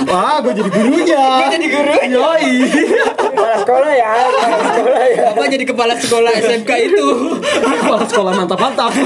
Wah, 0.04 0.36
gue 0.44 0.52
jadi 0.52 0.68
gurunya. 0.68 1.24
Gua 1.40 1.48
jadi 1.48 1.66
guru. 1.72 1.94
Yoi. 2.12 2.52
Kepala 3.16 3.56
sekolah 3.64 3.92
ya, 3.92 4.12
kepala 4.28 4.58
sekolah 4.76 5.04
ya. 5.08 5.26
Bapak 5.32 5.46
jadi 5.48 5.64
kepala 5.64 5.92
sekolah 5.96 6.30
SMK 6.44 6.70
itu 6.92 7.06
Kepala 7.56 8.04
sekolah 8.04 8.32
mantap-mantap. 8.36 8.92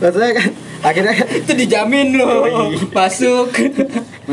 Maksudnya 0.00 0.32
kan 0.32 0.48
akhirnya 0.78 1.10
itu 1.32 1.52
dijamin 1.54 2.14
loh 2.14 2.46
masuk 2.90 3.50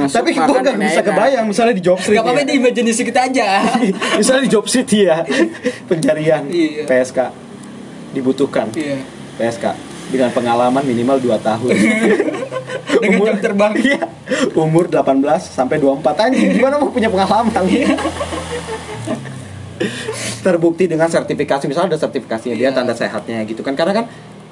tapi 0.08 0.30
gue 0.32 0.58
gak 0.62 0.78
bisa 0.78 1.02
kebayang 1.02 1.46
misalnya 1.48 1.74
di 1.74 1.82
job 1.82 1.98
street 1.98 2.18
Gak 2.18 2.26
apa-apa 2.26 2.42
ya. 2.42 2.48
di 2.48 2.54
imajinasi 2.58 3.02
kita 3.04 3.20
aja 3.26 3.48
misalnya 4.20 4.44
di 4.46 4.52
job 4.52 4.66
city 4.66 5.08
ya 5.08 5.26
pencarian 5.90 6.46
Iya. 6.46 6.86
PSK 6.86 7.20
dibutuhkan 8.12 8.70
Iya. 8.72 9.02
PSK 9.36 9.66
dengan 10.06 10.30
pengalaman 10.30 10.86
minimal 10.86 11.18
2 11.18 11.34
tahun. 11.42 11.70
Dengan 12.96 13.20
jam 13.26 13.38
terbang. 13.42 13.74
Iya. 13.76 14.00
Umur 14.56 14.88
18 14.88 15.20
sampai 15.42 15.82
24 15.82 16.16
anjing 16.22 16.56
gimana 16.56 16.80
mau 16.80 16.88
punya 16.88 17.10
pengalaman? 17.10 17.52
Terbukti 20.40 20.88
dengan 20.88 21.12
sertifikasi 21.12 21.68
misalnya 21.68 21.98
ada 21.98 22.00
sertifikasinya 22.00 22.56
dia 22.56 22.70
Iya. 22.70 22.72
tanda 22.72 22.94
sehatnya 22.94 23.44
gitu 23.44 23.60
kan 23.60 23.76
karena 23.76 23.92
kan 23.92 24.06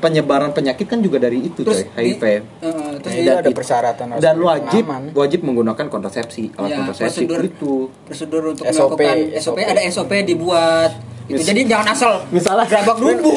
penyebaran 0.03 0.51
penyakit 0.51 0.83
kan 0.85 0.99
juga 0.99 1.15
dari 1.17 1.39
itu 1.41 1.63
Terus 1.63 1.87
coy, 1.87 2.11
HIV. 2.11 2.19
di- 2.19 2.43
Heeh, 2.59 2.91
terus 2.99 3.13
itu 3.15 3.31
ada 3.31 3.49
persyaratan 3.49 4.05
harus 4.09 4.19
dan 4.21 4.35
wajib 4.37 4.83
pengalaman. 4.83 5.15
wajib 5.15 5.39
menggunakan 5.41 5.85
kontrasepsi. 5.87 6.51
Alat 6.53 6.67
Ya, 6.67 6.75
kontrasepsi 6.77 7.23
prosedur. 7.23 7.39
itu. 7.41 7.73
prosedur 8.03 8.43
untuk 8.49 8.63
SOP, 8.67 8.99
melakukan 8.99 9.39
SOP, 9.39 9.57
SOP. 9.57 9.59
ada 9.65 9.81
SOP 9.87 10.11
dibuat. 10.21 10.91
Itu 11.23 11.39
Mis- 11.39 11.47
jadi 11.47 11.61
jangan 11.65 11.87
asal. 11.89 12.13
Misalnya 12.29 12.67
gerabak 12.67 12.99
dulu. 12.99 13.31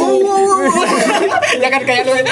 Ya 1.57 1.71
kan 1.71 1.81
kayak 1.81 2.03
lu. 2.03 2.15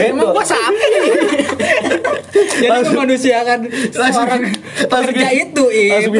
Emang 0.00 0.32
gua 0.32 0.44
sapi. 0.44 0.88
Jadi 2.30 2.68
Langsung- 2.68 2.94
memanusiakan 2.94 3.58
langsung- 3.90 4.12
seorang 4.14 4.40
langsung- 4.42 4.88
pekerja 4.88 5.28
itu 5.34 5.64
Im. 5.66 5.90
langsung 5.90 6.14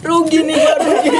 rugi 0.00 0.38
nih 0.42 0.56
gua 0.56 0.74
rugi. 0.76 1.10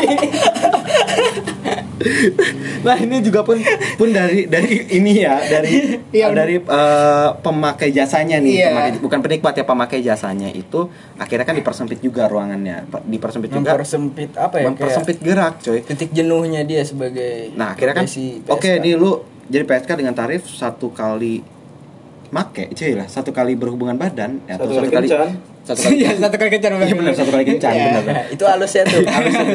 Nah 2.80 2.96
ini 2.96 3.20
juga 3.20 3.44
pun 3.44 3.60
pun 3.94 4.08
dari 4.08 4.48
dari 4.48 4.88
ini 4.90 5.20
ya 5.20 5.36
dari 5.38 6.00
Iya, 6.10 6.32
dari 6.32 6.56
eh, 6.56 7.28
pemakai 7.36 7.92
jasanya 7.92 8.40
nih 8.40 8.54
Iya. 8.56 8.68
pemakai- 8.70 9.00
bukan 9.00 9.18
penikmat 9.20 9.52
ya 9.52 9.64
pemakai 9.64 10.00
jasanya 10.00 10.48
itu 10.48 10.88
akhirnya 11.14 11.44
kan 11.44 11.52
dipersempit 11.54 12.00
juga 12.00 12.24
ruangannya 12.24 12.88
dipersempit 13.04 13.52
juga. 13.52 13.76
Mempersempit 13.76 14.32
apa 14.34 14.56
ya 14.56 14.66
mempersempit 14.66 15.16
gerak 15.20 15.60
coy. 15.60 15.84
titik 15.84 16.08
jenuhnya 16.10 16.64
dia 16.64 16.80
sebagai 16.82 17.52
nah 17.52 17.76
akhirnya 17.76 17.94
kan 17.94 18.06
oke 18.48 18.64
PSK. 18.64 18.80
nih 18.80 18.94
lu 18.96 19.20
jadi 19.46 19.64
PSK 19.66 19.90
dengan 19.94 20.16
tarif 20.16 20.48
satu 20.48 20.88
kali 20.88 21.59
make 22.30 22.70
cuy 22.70 22.92
lah. 22.94 23.06
Satu 23.06 23.30
kali 23.30 23.54
berhubungan 23.54 23.94
badan 23.94 24.38
ya, 24.44 24.54
Satu 24.54 24.72
kali 24.72 24.88
kencan. 24.88 25.30
satu 25.60 25.80
kali 25.82 25.94
Iya, 25.98 26.08
satu 26.16 26.34
kali 26.34 26.50
kencan 26.50 26.70
iya 26.78 26.94
benar 26.94 27.12
satu 27.12 27.30
kali 27.30 27.44
kencan 27.44 27.70
Iya. 27.70 27.84
benar. 27.92 28.02
Nah, 28.06 28.24
itu 28.28 28.44
halusnya 28.44 28.82
tuh. 28.84 29.00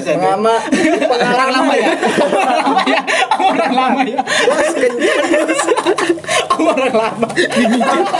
Pengama 0.05 0.53
orang 1.25 1.49
lama 1.51 1.73
ya? 1.73 1.89
orang 3.38 3.71
lama 3.73 4.01
ya? 4.03 4.17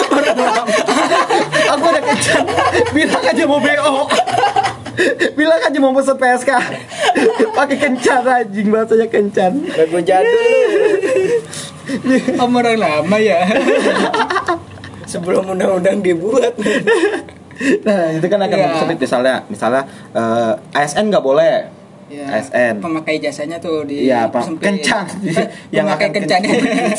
Orang 0.09 0.33
lama. 0.33 0.63
Aku 1.67 1.83
ada 1.85 2.01
kencan. 2.01 2.41
Bilang 2.91 3.23
aja 3.23 3.43
mau 3.45 3.59
BO 3.59 3.93
bilang 5.35 5.59
aja 5.59 5.75
mau 5.75 5.91
pesen 5.91 6.15
PSK 6.15 6.49
pakai 7.51 7.77
kencan 7.77 8.23
anjing 8.23 8.71
bahasanya 8.71 9.05
kencan. 9.05 9.51
Lagu 9.67 9.99
jadul. 9.99 11.43
Om 12.33 12.51
orang 12.55 12.77
lama 12.79 13.17
ya 13.19 13.43
sebelum 15.15 15.43
undang-undang 15.49 15.97
dibuat 15.99 16.54
nah 17.88 18.12
itu 18.12 18.25
kan 18.25 18.39
akan 18.41 18.51
Iya. 18.51 18.63
mempersempit 18.67 18.97
misalnya 18.99 19.36
misalnya 19.47 19.82
eh, 20.12 20.54
ASN 20.75 21.08
nggak 21.08 21.23
boleh 21.23 21.56
Ya, 22.06 22.21
ASN 22.30 22.86
pemakai 22.86 23.17
jasanya 23.17 23.58
tuh 23.58 23.82
di 23.82 24.06
sempit. 24.45 24.62
Kencan. 24.78 25.10
yang 25.73 25.89
pakai 25.89 26.13
kencan 26.13 26.38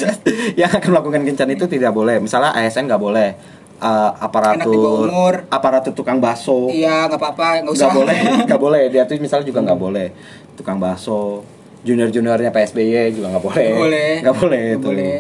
yang 0.61 0.67
akan 0.69 0.89
melakukan 0.91 1.23
kencan 1.23 1.47
itu 1.49 1.71
tidak 1.71 1.95
boleh. 1.95 2.19
Misalnya 2.19 2.51
ASN 2.51 2.91
nggak 2.91 2.99
boleh. 2.99 3.29
Eh, 3.77 4.11
di 4.11 4.19
aparatur 4.19 5.07
umur. 5.07 5.35
aparatur 5.47 5.93
tukang 5.93 6.17
bakso 6.17 6.73
iya 6.73 7.05
nggak 7.07 7.21
apa-apa 7.21 7.61
nggak 7.61 7.71
usah 7.71 7.87
nggak 7.87 7.95
boleh 7.95 8.19
nggak 8.49 8.59
boleh 8.59 8.83
dia 8.89 9.05
tuh 9.05 9.21
misalnya 9.21 9.45
juga 9.45 9.61
nggak 9.63 9.77
boleh 9.79 10.09
tukang 10.57 10.81
bakso 10.81 11.45
junior 11.85 12.09
juniornya 12.09 12.49
PSBY 12.51 13.13
juga 13.13 13.37
nggak 13.37 13.45
boleh 13.45 13.69
Nggak 13.69 13.79
boleh. 13.79 14.11
nggak 14.25 14.37
boleh 14.41 14.63
Nggak 14.65 14.75
tuh. 14.75 14.89
boleh. 14.91 15.17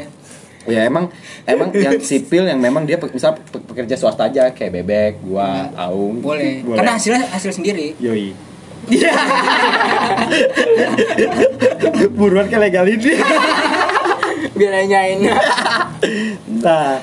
Ya 0.66 0.86
emang 0.86 1.08
emang 1.46 1.70
yang 1.84 1.98
sipil 1.98 2.44
yang 2.44 2.58
memang 2.58 2.84
dia 2.84 2.98
misal 2.98 3.38
pe- 3.38 3.62
pekerja 3.62 3.94
swasta 3.94 4.26
aja 4.28 4.50
kayak 4.50 4.82
bebek 4.82 5.12
gua 5.24 5.70
aung. 5.74 6.20
Boleh. 6.20 6.62
Karena 6.62 6.98
hasilnya 6.98 7.26
hasil 7.30 7.54
sendiri. 7.54 7.94
Yoi. 7.98 8.34
Buruan 12.14 12.46
ke 12.46 12.56
legalin 12.60 12.98
dia 13.00 13.18
biar 14.56 14.72
nanyain 14.72 15.18
nah 16.62 17.02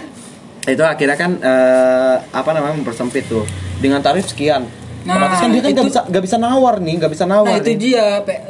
itu 0.63 0.79
akhirnya 0.79 1.17
kan 1.19 1.31
eh, 1.43 2.15
apa 2.31 2.49
namanya 2.55 2.79
mempersempit 2.79 3.27
tuh. 3.27 3.43
Dengan 3.83 3.99
tarif 3.99 4.31
sekian. 4.31 4.63
Nah, 5.03 5.19
Otomatis 5.19 5.43
kan 5.43 5.49
dia 5.51 5.59
kan 5.59 5.71
nggak 5.75 5.87
bisa 5.91 6.01
nggak 6.07 6.23
bisa 6.23 6.37
nawar 6.39 6.75
nih 6.79 6.93
nggak 7.03 7.11
bisa 7.11 7.25
nawar 7.27 7.51
nah 7.51 7.59
itu 7.59 7.75
nih. 7.75 7.79
dia 7.83 8.05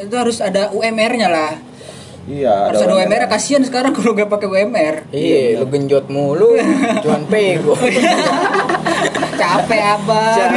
itu 0.06 0.14
harus 0.14 0.38
ada 0.38 0.70
UMR-nya 0.70 1.26
lah 1.26 1.52
iya 2.30 2.72
harus 2.72 2.82
ada 2.84 2.96
UMR 2.96 3.28
kasihan 3.28 3.64
sekarang 3.64 3.92
kalau 3.92 4.16
nggak 4.16 4.32
pakai 4.32 4.48
UMR 4.48 4.96
iya 5.12 5.60
lu 5.60 5.68
genjot 5.68 6.08
mulu 6.08 6.56
cuman 7.04 7.24
pego. 7.32 7.76
Capek 9.34 9.82
abang. 9.82 10.52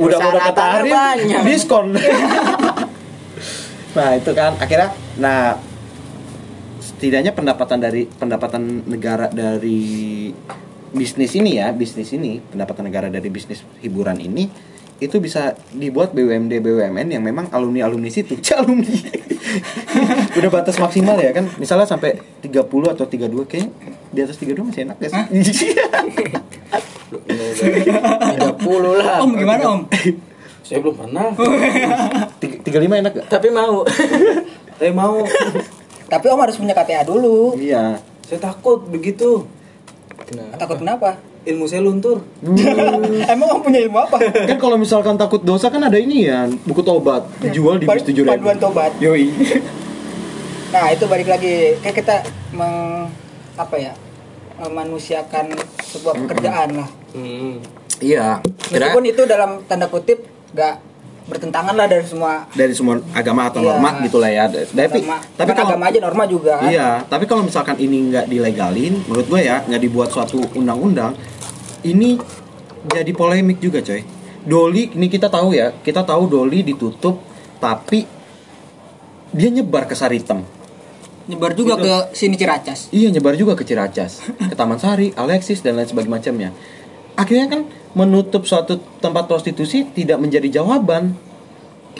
Udah 0.00 0.18
udah 0.18 0.82
banyak. 0.82 1.42
diskon. 1.46 1.94
Nah 3.90 4.14
itu 4.14 4.30
kan 4.38 4.54
akhirnya 4.54 4.94
nah 5.18 5.58
setidaknya 6.78 7.34
pendapatan 7.34 7.82
dari 7.82 8.06
pendapatan 8.06 8.86
negara 8.86 9.26
dari 9.26 10.30
bisnis 10.94 11.34
ini 11.34 11.58
ya 11.58 11.74
bisnis 11.74 12.14
ini 12.14 12.38
pendapatan 12.38 12.86
negara 12.86 13.10
dari 13.10 13.26
bisnis 13.30 13.66
hiburan 13.82 14.18
ini 14.22 14.46
itu 15.00 15.16
bisa 15.16 15.56
dibuat 15.72 16.12
BUMD 16.12 16.60
BUMN 16.60 17.08
yang 17.08 17.24
memang 17.24 17.48
alumni 17.50 17.88
alumni 17.88 18.12
situ 18.12 18.36
alumni 18.60 18.92
udah 20.30 20.50
batas 20.52 20.76
maksimal 20.76 21.16
ya 21.16 21.32
kan 21.32 21.48
misalnya 21.56 21.88
sampai 21.88 22.20
30 22.44 22.60
atau 22.92 23.04
32 23.04 23.48
kayak 23.48 23.68
di 24.12 24.20
atas 24.20 24.36
32 24.36 24.60
masih 24.62 24.82
enak 24.84 24.96
sih? 25.00 25.72
tiga 27.10 28.50
puluh 28.54 28.94
lah 28.96 29.18
om 29.20 29.34
gimana 29.34 29.64
om 29.66 29.80
Saya 30.60 30.78
belum 30.78 30.94
pernah. 30.94 31.34
Tiga- 32.40 32.62
35 32.62 33.02
enak 33.02 33.12
gak? 33.12 33.26
tapi 33.26 33.50
mau 33.50 33.82
Saya 34.78 34.92
mau. 34.94 35.18
tapi 36.06 36.26
om 36.30 36.38
harus 36.38 36.54
punya 36.54 36.76
KTA 36.76 37.02
dulu 37.02 37.58
Iya. 37.58 37.98
Saya 38.22 38.38
takut 38.38 38.86
begitu. 38.86 39.50
takut 40.54 40.78
kenapa 40.78 41.18
Ilmu 41.40 41.64
saya 41.64 41.80
luntur. 41.80 42.20
emang 43.32 43.48
om 43.48 43.60
punya 43.64 43.80
ilmu 43.88 43.96
apa? 43.96 44.20
Kan 44.44 44.58
kalau 44.60 44.76
misalkan 44.76 45.16
takut 45.16 45.40
dosa 45.40 45.72
kan 45.72 45.80
ada 45.80 45.96
ini 45.96 46.28
ya 46.28 46.44
buku 46.68 46.84
tobat 46.84 47.24
dijual 47.40 47.80
di 47.80 47.88
bis 47.88 48.04
tujuh 48.04 48.28
panduan 48.28 48.60
tobat 48.60 48.92
Yoi. 49.00 49.32
nah 50.74 50.92
itu 50.92 51.08
balik 51.08 51.32
lagi. 51.32 51.80
Kayak 51.80 51.96
kita 52.04 52.16
meng 52.52 53.08
apa 53.56 53.76
ya 53.80 53.92
memanusiakan 54.60 55.56
sebuah 55.80 56.14
pekerjaan 56.28 56.84
lah. 56.84 56.88
Hmm. 57.16 57.60
Iya. 58.00 58.40
meskipun 58.72 59.04
itu 59.04 59.22
dalam 59.28 59.60
tanda 59.68 59.84
kutip 59.92 60.24
gak 60.56 60.80
bertentangan 61.30 61.74
lah 61.78 61.86
dari 61.86 62.02
semua 62.02 62.44
dari 62.50 62.74
semua 62.74 62.98
agama 63.14 63.46
atau 63.46 63.62
Iya. 63.62 63.78
norma 63.78 63.90
gitulah 64.02 64.30
ya. 64.30 64.44
Tapi 64.50 64.98
norma. 65.06 65.16
tapi 65.38 65.50
kalau 65.54 65.70
agama 65.70 65.84
aja 65.86 65.98
norma 66.02 66.24
juga 66.26 66.52
kan 66.58 66.66
Iya, 66.66 66.88
tapi 67.06 67.24
kalau 67.24 67.42
misalkan 67.46 67.78
ini 67.78 68.10
nggak 68.10 68.26
dilegalin, 68.26 69.06
menurut 69.06 69.26
gue 69.30 69.40
ya 69.40 69.62
nggak 69.62 69.80
dibuat 69.80 70.10
suatu 70.10 70.42
undang-undang, 70.52 71.14
ini 71.82 72.18
jadi 72.90 73.12
polemik 73.14 73.62
juga 73.62 73.78
coy. 73.80 74.02
Doli 74.40 74.90
ini 74.92 75.06
kita 75.06 75.30
tahu 75.30 75.54
ya, 75.54 75.70
kita 75.78 76.02
tahu 76.02 76.26
Doli 76.26 76.64
ditutup, 76.64 77.20
tapi 77.60 78.02
dia 79.30 79.48
nyebar 79.48 79.86
ke 79.86 79.94
Saritem. 79.94 80.42
nyebar 81.30 81.54
juga 81.54 81.78
ke 81.78 81.94
sini 82.10 82.34
Ciracas 82.34 82.90
Iya 82.90 83.06
nyebar 83.14 83.38
juga 83.38 83.54
ke 83.54 83.62
Ciracas, 83.62 84.18
ke 84.18 84.54
Taman 84.58 84.82
Sari, 84.82 85.14
Alexis 85.14 85.62
dan 85.62 85.78
lain 85.78 85.86
sebagainya 85.86 86.10
macamnya. 86.18 86.50
Akhirnya 87.20 87.46
kan 87.52 87.60
menutup 87.92 88.48
suatu 88.48 88.80
tempat 89.04 89.28
prostitusi 89.28 89.84
tidak 89.92 90.16
menjadi 90.16 90.60
jawaban. 90.60 91.12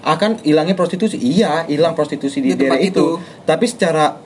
Akan 0.01 0.41
hilangnya 0.41 0.73
prostitusi, 0.73 1.21
iya 1.21 1.69
hilang 1.69 1.93
prostitusi 1.93 2.41
di, 2.41 2.57
Di 2.57 2.65
daerah 2.65 2.81
itu. 2.81 3.21
itu. 3.21 3.45
Tapi 3.45 3.65
secara 3.69 4.17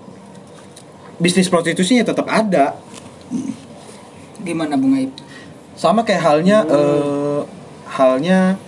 bisnis 1.18 1.50
prostitusinya 1.50 2.06
tetap 2.06 2.30
ada. 2.30 2.78
gimana 4.44 4.76
Bung 4.76 4.92
Aib 4.92 5.08
Sama 5.72 6.04
kayak 6.04 6.20
halnya 6.20 6.68
eh, 6.68 7.40
halnya 7.88 8.60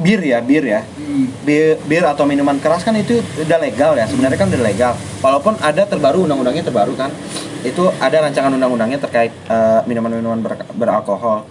bir 0.00 0.20
ya, 0.20 0.40
bir 0.40 0.64
ya. 0.64 0.80
hmm. 0.82 1.44
bir, 1.44 1.76
bir 1.84 2.02
atau 2.02 2.24
minuman 2.24 2.56
keras 2.56 2.80
kan 2.80 2.92
itu 2.94 3.20
udah 3.38 3.58
legal 3.60 3.92
ya 3.94 4.08
sebenarnya 4.08 4.36
kan 4.36 4.48
udah 4.48 4.62
legal. 4.62 4.92
Walaupun 5.20 5.60
ada 5.60 5.82
terbaru 5.84 6.24
undang-undangnya 6.24 6.64
terbaru 6.64 6.96
kan. 6.96 7.12
Itu 7.60 7.92
ada 8.00 8.24
rancangan 8.24 8.50
undang-undangnya 8.50 8.96
terkait 8.98 9.32
eh, 9.46 9.80
minuman-minuman 9.84 10.40
ber- 10.40 10.64
beralkohol. 10.72 11.44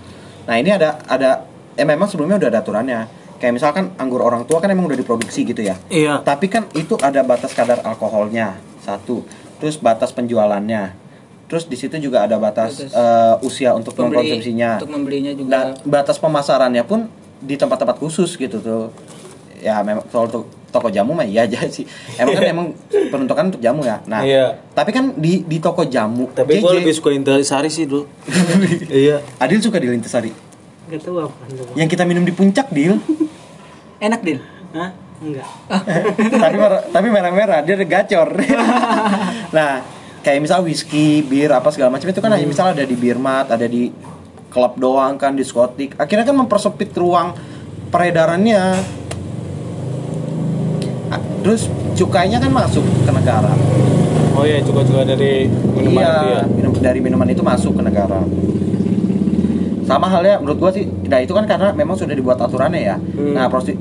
Nah 0.49 0.55
ini 0.57 0.73
ada 0.73 0.97
ada 1.05 1.45
eh 1.73 1.85
memang 1.85 2.09
sebelumnya 2.09 2.41
udah 2.41 2.49
ada 2.49 2.59
aturannya. 2.59 2.99
Kayak 3.39 3.53
misalkan 3.55 3.95
anggur 3.95 4.19
orang 4.19 4.43
tua 4.43 4.59
kan 4.59 4.67
emang 4.67 4.89
udah 4.89 4.97
diproduksi 4.97 5.47
gitu 5.47 5.63
ya. 5.63 5.79
Iya. 5.87 6.19
tapi 6.19 6.51
kan 6.51 6.67
itu 6.75 6.99
ada 6.99 7.23
batas 7.23 7.53
kadar 7.53 7.79
alkoholnya 7.85 8.57
satu. 8.81 9.23
Terus 9.61 9.77
batas 9.77 10.11
penjualannya. 10.11 11.07
Terus 11.49 11.65
di 11.65 11.77
situ 11.77 11.97
juga 11.97 12.25
ada 12.25 12.37
batas 12.37 12.77
Batas. 12.77 12.93
eh, 12.93 13.35
usia 13.41 13.73
untuk 13.73 13.93
Pembeli, 13.93 14.21
mengkonsumsinya. 14.37 14.69
untuk 14.77 14.91
membelinya 14.93 15.31
juga. 15.33 15.49
Dan 15.49 15.65
batas 15.81 16.17
pemasarannya 16.17 16.83
pun 16.85 17.09
di 17.39 17.55
tempat-tempat 17.55 17.97
khusus 17.97 18.35
gitu 18.35 18.57
tuh 18.57 18.91
ya 19.57 19.79
memang 19.79 20.03
soal 20.07 20.27
to- 20.27 20.47
toko 20.69 20.87
jamu 20.87 21.11
mah 21.11 21.23
iya 21.23 21.43
aja 21.47 21.65
sih 21.65 21.83
emang 22.15 22.33
kan 22.33 22.45
emang 22.45 22.67
peruntukan 23.09 23.43
untuk 23.49 23.59
jamu 23.59 23.81
ya 23.81 23.99
nah 24.05 24.21
Iya. 24.21 24.55
tapi 24.71 24.89
kan 24.89 25.11
di 25.13 25.41
di 25.41 25.57
toko 25.57 25.83
jamu 25.83 26.29
Tapi 26.29 26.57
gue 26.57 26.73
lebih 26.77 26.91
suka 26.91 27.09
Intisari 27.09 27.67
sih 27.67 27.83
dulu. 27.83 28.05
iya. 28.87 29.19
Adil 29.35 29.59
suka 29.59 29.77
di 29.77 29.87
Lintasari 29.87 30.31
Gak 30.87 31.01
tahu 31.01 31.21
apa. 31.21 31.33
yang 31.73 31.85
kita 31.85 32.01
minum 32.01 32.21
di 32.21 32.31
puncak 32.31 32.69
Dil 32.69 32.97
enak 34.05 34.21
din 34.21 34.39
Hah? 34.71 34.89
Enggak. 35.19 35.43
tapi 36.31 36.55
tapi 36.89 37.07
merah-merah 37.09 37.59
dia 37.59 37.75
ada 37.75 37.83
gacor 37.85 38.29
nah 39.51 39.83
kayak 40.19 40.39
misal 40.39 40.63
whisky 40.63 41.19
bir 41.21 41.51
apa 41.51 41.67
segala 41.69 41.91
macam 41.91 42.07
itu 42.07 42.19
kan 42.19 42.31
hanya 42.31 42.45
misal 42.45 42.71
ada 42.71 42.81
di 42.81 42.95
birmat 42.95 43.47
ada 43.47 43.65
di 43.65 43.91
klub 44.49 44.77
doang 44.77 45.15
kan 45.15 45.37
diskotik 45.37 45.93
akhirnya 45.95 46.25
kan 46.25 46.37
mempersempit 46.37 46.89
ruang 46.97 47.33
peredarannya. 47.89 48.97
Terus 51.39 51.71
cukainya 51.95 52.37
kan 52.37 52.51
masuk 52.51 52.83
ke 52.83 53.11
negara. 53.15 53.55
Oh 54.35 54.43
iya, 54.43 54.59
juga-juga 54.59 55.07
dari 55.07 55.47
minuman 55.47 55.99
iya 56.03 56.11
itu 56.11 56.27
ya. 56.27 56.41
minum- 56.51 56.79
dari 56.83 56.99
minuman 56.99 57.27
itu 57.31 57.39
masuk 57.43 57.79
ke 57.79 57.83
negara. 57.83 58.19
Sama 59.87 60.05
halnya 60.11 60.37
menurut 60.43 60.59
gua 60.59 60.71
sih 60.75 60.85
nah 61.07 61.17
itu 61.23 61.33
kan 61.33 61.47
karena 61.49 61.71
memang 61.73 61.95
sudah 61.97 62.13
dibuat 62.13 62.37
aturannya 62.37 62.81
ya. 62.83 62.95
Hmm. 62.99 63.33
nah 63.33 63.47
prosti 63.49 63.73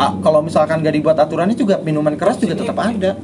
ah, 0.00 0.16
kalau 0.18 0.42
misalkan 0.42 0.80
gak 0.82 0.96
dibuat 0.96 1.14
aturannya 1.20 1.54
juga 1.54 1.78
minuman 1.78 2.16
keras 2.16 2.40
juga 2.40 2.56
tetap 2.56 2.74
ada. 2.80 3.14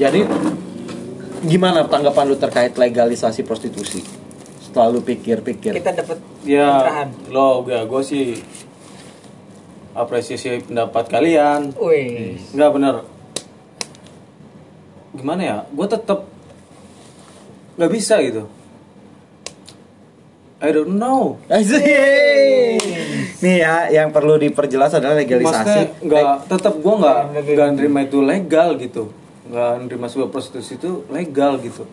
Jadi 0.00 0.20
gimana 1.44 1.84
tanggapan 1.86 2.24
lu 2.32 2.36
terkait 2.40 2.72
legalisasi 2.74 3.44
prostitusi 3.44 4.00
setelah 4.64 4.90
lu 4.90 5.00
pikir-pikir 5.04 5.76
kita 5.76 5.92
dapat 5.92 6.18
Ya, 6.44 6.68
pencerahan 6.68 7.08
lo 7.32 7.64
ya 7.64 7.88
gue 7.88 8.02
sih 8.04 8.36
apresiasi 9.94 10.60
pendapat 10.66 11.06
kalian. 11.06 11.72
Wih, 11.78 12.36
Enggak 12.52 12.70
bener. 12.74 12.94
Gimana 15.14 15.40
ya? 15.40 15.58
Gue 15.70 15.86
tetap 15.86 16.26
nggak 17.78 17.92
bisa 17.94 18.18
gitu. 18.20 18.50
I 20.58 20.68
don't 20.74 20.98
know. 20.98 21.38
Nih 23.44 23.56
ya 23.60 23.88
yang 23.92 24.10
perlu 24.10 24.36
diperjelas 24.40 24.96
adalah 24.98 25.16
Maksudnya 25.16 25.38
legalisasi 25.38 25.80
nggak 26.04 26.26
tetap 26.50 26.74
gue 26.76 26.94
nggak 26.98 27.16
nggak 27.40 27.68
nerima 27.78 28.00
itu 28.04 28.18
legal 28.20 28.74
gitu. 28.76 29.14
Nggak 29.44 29.70
nerima 29.82 30.06
sebuah 30.06 30.28
prostitusi 30.28 30.74
itu 30.74 31.04
legal 31.08 31.60
gitu. 31.60 31.84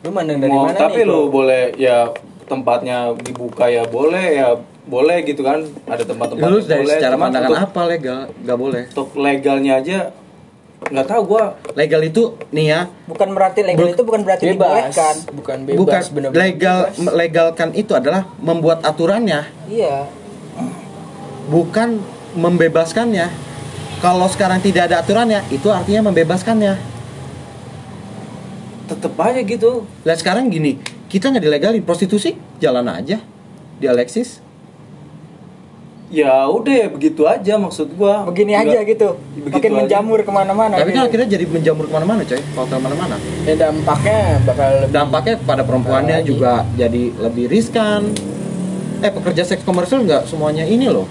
Lu 0.00 0.10
mandang 0.10 0.38
dari 0.38 0.48
Mau, 0.48 0.64
mana 0.64 0.78
tapi 0.78 1.02
nih? 1.02 1.06
lo 1.06 1.18
Bro? 1.22 1.34
boleh 1.34 1.62
ya 1.76 2.08
tempatnya 2.44 3.14
dibuka 3.14 3.66
ya 3.66 3.84
boleh 3.84 4.26
ya 4.34 4.48
boleh 4.82 5.22
gitu 5.22 5.38
kan 5.40 5.62
ada 5.84 6.02
tempat-tempat 6.02 6.42
lu 6.42 6.56
yang 6.56 6.66
dari 6.66 6.82
boleh 6.82 6.94
secara 6.96 7.14
Cuman 7.14 7.24
pandangan 7.24 7.46
untuk, 7.48 7.62
apa 7.62 7.80
legal 7.86 8.20
nggak 8.34 8.58
boleh 8.58 8.82
untuk 8.88 9.08
legalnya 9.14 9.72
aja 9.76 9.98
nggak 10.82 11.06
tahu 11.06 11.22
gua 11.28 11.44
legal 11.72 12.00
itu 12.00 12.22
nih 12.50 12.66
ya 12.66 12.80
bukan 13.04 13.28
berarti 13.30 13.60
legal 13.62 13.86
Buk- 13.86 13.92
itu 13.92 14.02
bukan 14.02 14.20
berarti 14.24 14.44
bebas, 14.48 14.56
dibolehkan. 14.56 15.14
bukan 15.30 15.58
bebas, 15.62 15.78
bukan 15.78 16.00
bener-bener 16.10 16.40
legal 16.42 16.78
bebas. 16.88 17.14
legalkan 17.14 17.68
itu 17.72 17.92
adalah 17.92 18.22
membuat 18.36 18.82
aturannya 18.82 19.40
Iya. 19.68 20.10
bukan 21.46 22.00
membebaskannya 22.32 23.26
kalau 24.00 24.26
sekarang 24.26 24.58
tidak 24.58 24.88
ada 24.88 25.00
aturannya 25.00 25.44
itu 25.50 25.68
artinya 25.68 26.08
membebaskannya 26.08 26.74
tetep 28.86 29.14
aja 29.14 29.40
gitu 29.40 29.86
lah 30.02 30.16
sekarang 30.16 30.48
gini 30.48 30.80
kita 31.06 31.30
nggak 31.30 31.44
dilegalin 31.44 31.82
prostitusi 31.82 32.34
jalan 32.58 32.88
aja 32.88 33.22
di 33.76 33.86
Alexis 33.86 34.42
ya 36.10 36.42
udah 36.44 36.74
ya 36.74 36.88
begitu 36.90 37.22
aja 37.22 37.54
maksud 37.54 37.94
gua 37.94 38.26
Begini 38.26 38.50
Nggak- 38.50 38.66
aja 38.66 38.78
gitu. 38.82 39.08
begitu 39.38 39.54
Makin 39.54 39.70
aja. 39.70 39.78
menjamur 39.78 40.18
ke 40.18 40.32
mana-mana. 40.32 40.74
tapi 40.74 40.90
kan 40.90 40.96
gitu. 40.96 41.06
akhirnya 41.06 41.28
jadi 41.30 41.44
menjamur 41.46 41.84
ke 41.86 41.94
mana-mana 41.94 42.20
coy 42.26 42.40
kalau 42.42 42.66
ke 42.66 42.76
mana-mana 42.76 43.14
ya 43.46 43.54
dampaknya 43.54 44.18
bakal 44.42 44.70
lebih 44.76 44.90
dampaknya 44.90 45.34
kepada 45.38 45.62
perempuannya 45.62 46.16
Apalagi. 46.18 46.30
juga 46.34 46.52
jadi 46.74 47.02
lebih 47.14 47.44
riskan 47.46 48.00
eh 49.00 49.12
pekerja 49.12 49.42
seks 49.46 49.62
komersial 49.62 50.02
nggak 50.02 50.26
semuanya 50.26 50.66
ini 50.66 50.90
loh 50.90 51.06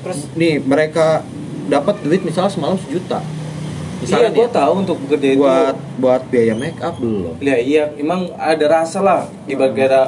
Terus 0.00 0.28
nih 0.32 0.60
mereka 0.60 1.20
dapat 1.66 1.96
duit 2.00 2.20
misalnya 2.20 2.48
semalam 2.48 2.76
sejuta. 2.78 3.20
Iya 3.20 4.02
misalnya 4.02 4.30
gua 4.30 4.44
nih, 4.44 4.52
tahu 4.52 4.72
untuk 4.76 4.96
bekerja 5.00 5.28
itu. 5.30 5.40
buat 5.40 5.76
buat 5.96 6.22
biaya 6.28 6.52
make 6.52 6.76
up 6.78 6.94
belum. 6.96 7.40
Ya 7.40 7.56
iya 7.56 7.88
emang 7.94 8.28
ada 8.34 8.64
rasa 8.66 9.00
lah. 9.00 9.20
Ibarat 9.44 9.72
ada 9.74 10.02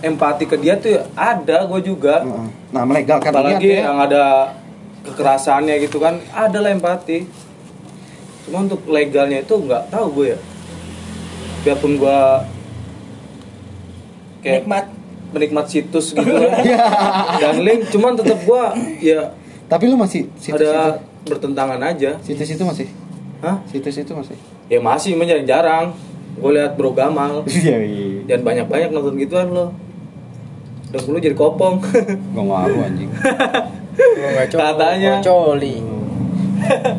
empati 0.00 0.44
ke 0.44 0.56
dia 0.56 0.74
tuh 0.74 0.96
ada 1.12 1.64
gua 1.64 1.78
juga. 1.78 2.24
Nah 2.72 2.82
melegalkan 2.82 3.28
apalagi 3.28 3.68
artinya- 3.68 3.84
yang 3.84 3.98
ada 4.00 4.24
kekerasannya 5.02 5.74
gitu 5.80 5.98
kan 5.98 6.16
ada 6.30 6.58
lah 6.58 6.70
empati. 6.70 7.28
Cuma 8.42 8.64
untuk 8.64 8.82
legalnya 8.86 9.40
itu 9.40 9.54
nggak 9.54 9.88
tahu 9.88 10.06
gue 10.16 10.26
ya. 10.32 10.38
Biarpun 11.62 11.94
gue 11.94 12.18
kayak 14.42 14.64
nikmat. 14.64 14.86
menikmat 15.32 15.64
situs 15.64 16.12
gitu 16.12 16.28
kan. 16.28 16.52
Dan 17.38 17.64
link 17.64 17.88
cuman 17.88 18.12
tetap 18.14 18.36
gue 18.42 18.64
ya 19.00 19.32
tapi 19.72 19.88
lu 19.88 19.96
masih 19.96 20.28
situs 20.36 20.68
ada 20.68 21.00
bertentangan 21.24 21.80
aja. 21.80 22.20
Itu 22.20 22.36
situs 22.36 22.60
itu 22.60 22.64
masih? 22.68 22.86
Hah? 23.40 23.56
situs 23.64 23.96
itu 23.96 24.12
masih? 24.12 24.36
Ya 24.68 24.84
masih 24.84 25.16
menjadi 25.16 25.48
jarang 25.48 25.96
gue 26.36 26.50
lihat 26.52 26.76
bro 26.76 26.92
Gamal. 26.92 27.40
Iya 27.48 27.80
iya. 27.80 28.20
Jangan 28.28 28.42
banyak 28.44 28.66
banyak 28.68 28.88
nonton 28.92 29.16
gituan 29.16 29.48
lo. 29.48 29.72
Udah 30.92 31.00
lu 31.08 31.18
jadi 31.24 31.32
kopong. 31.32 31.80
Gak 32.36 32.44
ngaruh 32.44 32.84
anjing. 32.84 33.08
Gua 33.96 34.28
nggak 34.36 34.48
coli, 34.52 34.60
Katanya. 34.60 35.12
coli. 35.24 35.76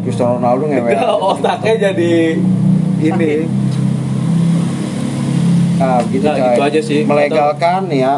Cristiano 0.02 0.42
Ronaldo 0.42 0.66
ngewe. 0.66 0.92
Otaknya 1.30 1.74
jadi 1.94 2.14
ini. 3.06 3.32
Nah 5.78 6.02
gitu 6.10 6.26
Nah, 6.26 6.38
gitu 6.42 6.62
aja 6.66 6.80
sih. 6.82 7.00
melegalkan 7.06 7.86
nih 7.86 8.02
ya. 8.02 8.14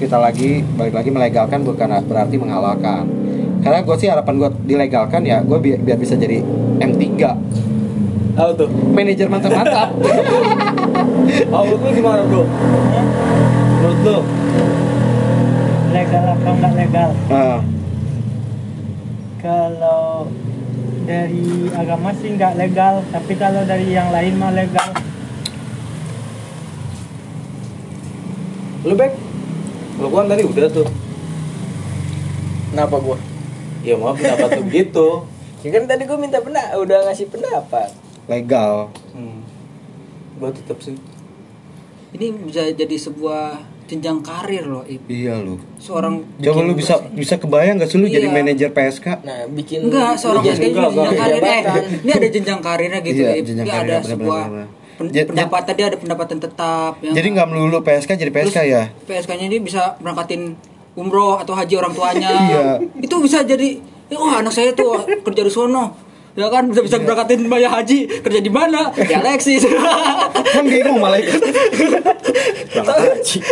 Kita 0.00 0.16
lagi 0.16 0.64
balik 0.80 0.96
lagi 0.96 1.12
melegalkan 1.12 1.60
bukan 1.68 2.00
berarti 2.08 2.40
menghalalkan 2.40 3.19
karena 3.60 3.78
gue 3.84 3.96
sih 4.00 4.08
harapan 4.08 4.34
gue 4.40 4.50
dilegalkan 4.64 5.22
ya 5.24 5.44
gue 5.44 5.58
biar, 5.60 5.78
biar 5.84 5.98
bisa 6.00 6.16
jadi 6.16 6.40
M3 6.80 7.04
tahu 8.36 8.50
tuh 8.56 8.68
manajer 8.92 9.28
mantap-mantap 9.28 9.90
Oh, 11.50 11.62
menurut 11.66 11.80
lu 11.86 11.90
gimana 11.94 12.20
bro? 12.26 12.42
Menurut 13.78 13.98
lu? 14.02 14.18
Legal 15.90 16.24
apa 16.26 16.48
enggak 16.50 16.74
legal? 16.74 17.10
nah, 17.30 17.60
Kalau 19.40 20.28
dari 21.06 21.70
agama 21.72 22.10
sih 22.18 22.36
nggak 22.36 22.54
legal, 22.60 23.00
tapi 23.08 23.32
kalau 23.40 23.62
dari 23.64 23.88
yang 23.88 24.12
lain 24.12 24.34
mah 24.36 24.52
legal. 24.52 24.88
Lu 28.84 28.94
back? 28.98 29.12
Lu 30.00 30.08
kan 30.10 30.28
tadi 30.28 30.42
udah 30.44 30.68
tuh. 30.70 30.88
kenapa 32.70 33.02
gua 33.02 33.18
Ya 33.80 33.94
maaf 33.94 34.14
pendapat 34.14 34.48
tuh 34.54 34.64
gitu. 34.66 35.08
ya 35.60 35.70
kan 35.70 35.84
tadi 35.84 36.02
gua 36.04 36.16
minta 36.16 36.38
pendapat 36.38 36.72
udah 36.74 36.98
ngasih 37.04 37.26
pendapat 37.26 37.88
legal 38.26 38.88
Hmm. 39.10 39.40
Gua 40.36 40.48
tetap 40.50 40.78
sih. 40.78 40.96
ini 42.10 42.26
bisa 42.40 42.66
jadi 42.66 42.96
sebuah 42.96 43.60
jenjang 43.86 44.18
karir 44.20 44.64
loh 44.64 44.82
Ip. 44.84 45.06
iya 45.06 45.34
lu 45.36 45.58
seorang 45.76 46.22
coba 46.36 46.60
lu 46.60 46.74
bisa 46.74 46.98
bisa 47.08 47.34
kebayang 47.36 47.74
gak 47.76 47.86
sih 47.86 47.96
lu 47.96 48.06
jadi 48.06 48.24
Iya. 48.24 48.34
manajer 48.36 48.68
PSK 48.68 49.06
nah 49.20 49.46
bikin 49.48 49.86
enggak 49.86 50.14
seorang 50.16 50.42
jadi 50.44 50.54
PSK 50.56 50.64
juga 50.70 50.88
jenjang 50.88 51.14
karir 51.16 51.40
eh 51.40 51.60
ini 52.00 52.10
ada 52.12 52.28
jenjang 52.28 52.60
karirnya 52.60 52.98
gitu 53.00 53.20
Iya, 53.20 53.30
Ip. 53.32 53.44
jenjang 53.44 53.62
Dia 53.64 53.74
karir, 53.76 53.82
ada 53.84 53.96
benar, 53.96 54.10
sebuah 54.10 54.42
benar, 54.42 54.50
benar. 54.52 54.68
pen- 54.96 55.10
J- 55.12 55.26
pendapatan 55.28 55.72
dia 55.72 55.86
ada 55.86 55.98
pendapatan 55.98 56.38
tetap 56.40 56.92
yang 57.00 57.14
jadi 57.14 57.28
nggak 57.30 57.46
melulu 57.48 57.78
PSK 57.80 58.10
jadi 58.16 58.30
PSK 58.32 58.58
ya 58.64 58.82
PSK-nya 59.04 59.46
ini 59.46 59.58
bisa 59.60 59.82
berangkatin 59.96 60.42
umroh 60.98 61.38
atau 61.38 61.54
haji 61.54 61.74
orang 61.78 61.92
tuanya. 61.94 62.30
Iya. 62.30 62.62
Itu 62.98 63.22
bisa 63.22 63.42
jadi, 63.46 63.78
eh, 64.10 64.18
wah 64.18 64.42
anak 64.42 64.54
saya 64.54 64.74
tuh 64.74 65.06
kerja 65.22 65.42
di 65.46 65.52
sono. 65.52 66.09
Ya 66.38 66.46
kan 66.46 66.70
bisa 66.70 66.86
bisa 66.86 66.96
berangkatin 67.02 67.50
bayar 67.50 67.74
haji 67.74 68.22
kerja 68.22 68.38
di 68.38 68.52
mana? 68.52 68.94
Ya 68.94 69.18
Alexis. 69.18 69.66
kan 70.54 70.62
bingung 70.62 71.02
malaikat. 71.02 71.42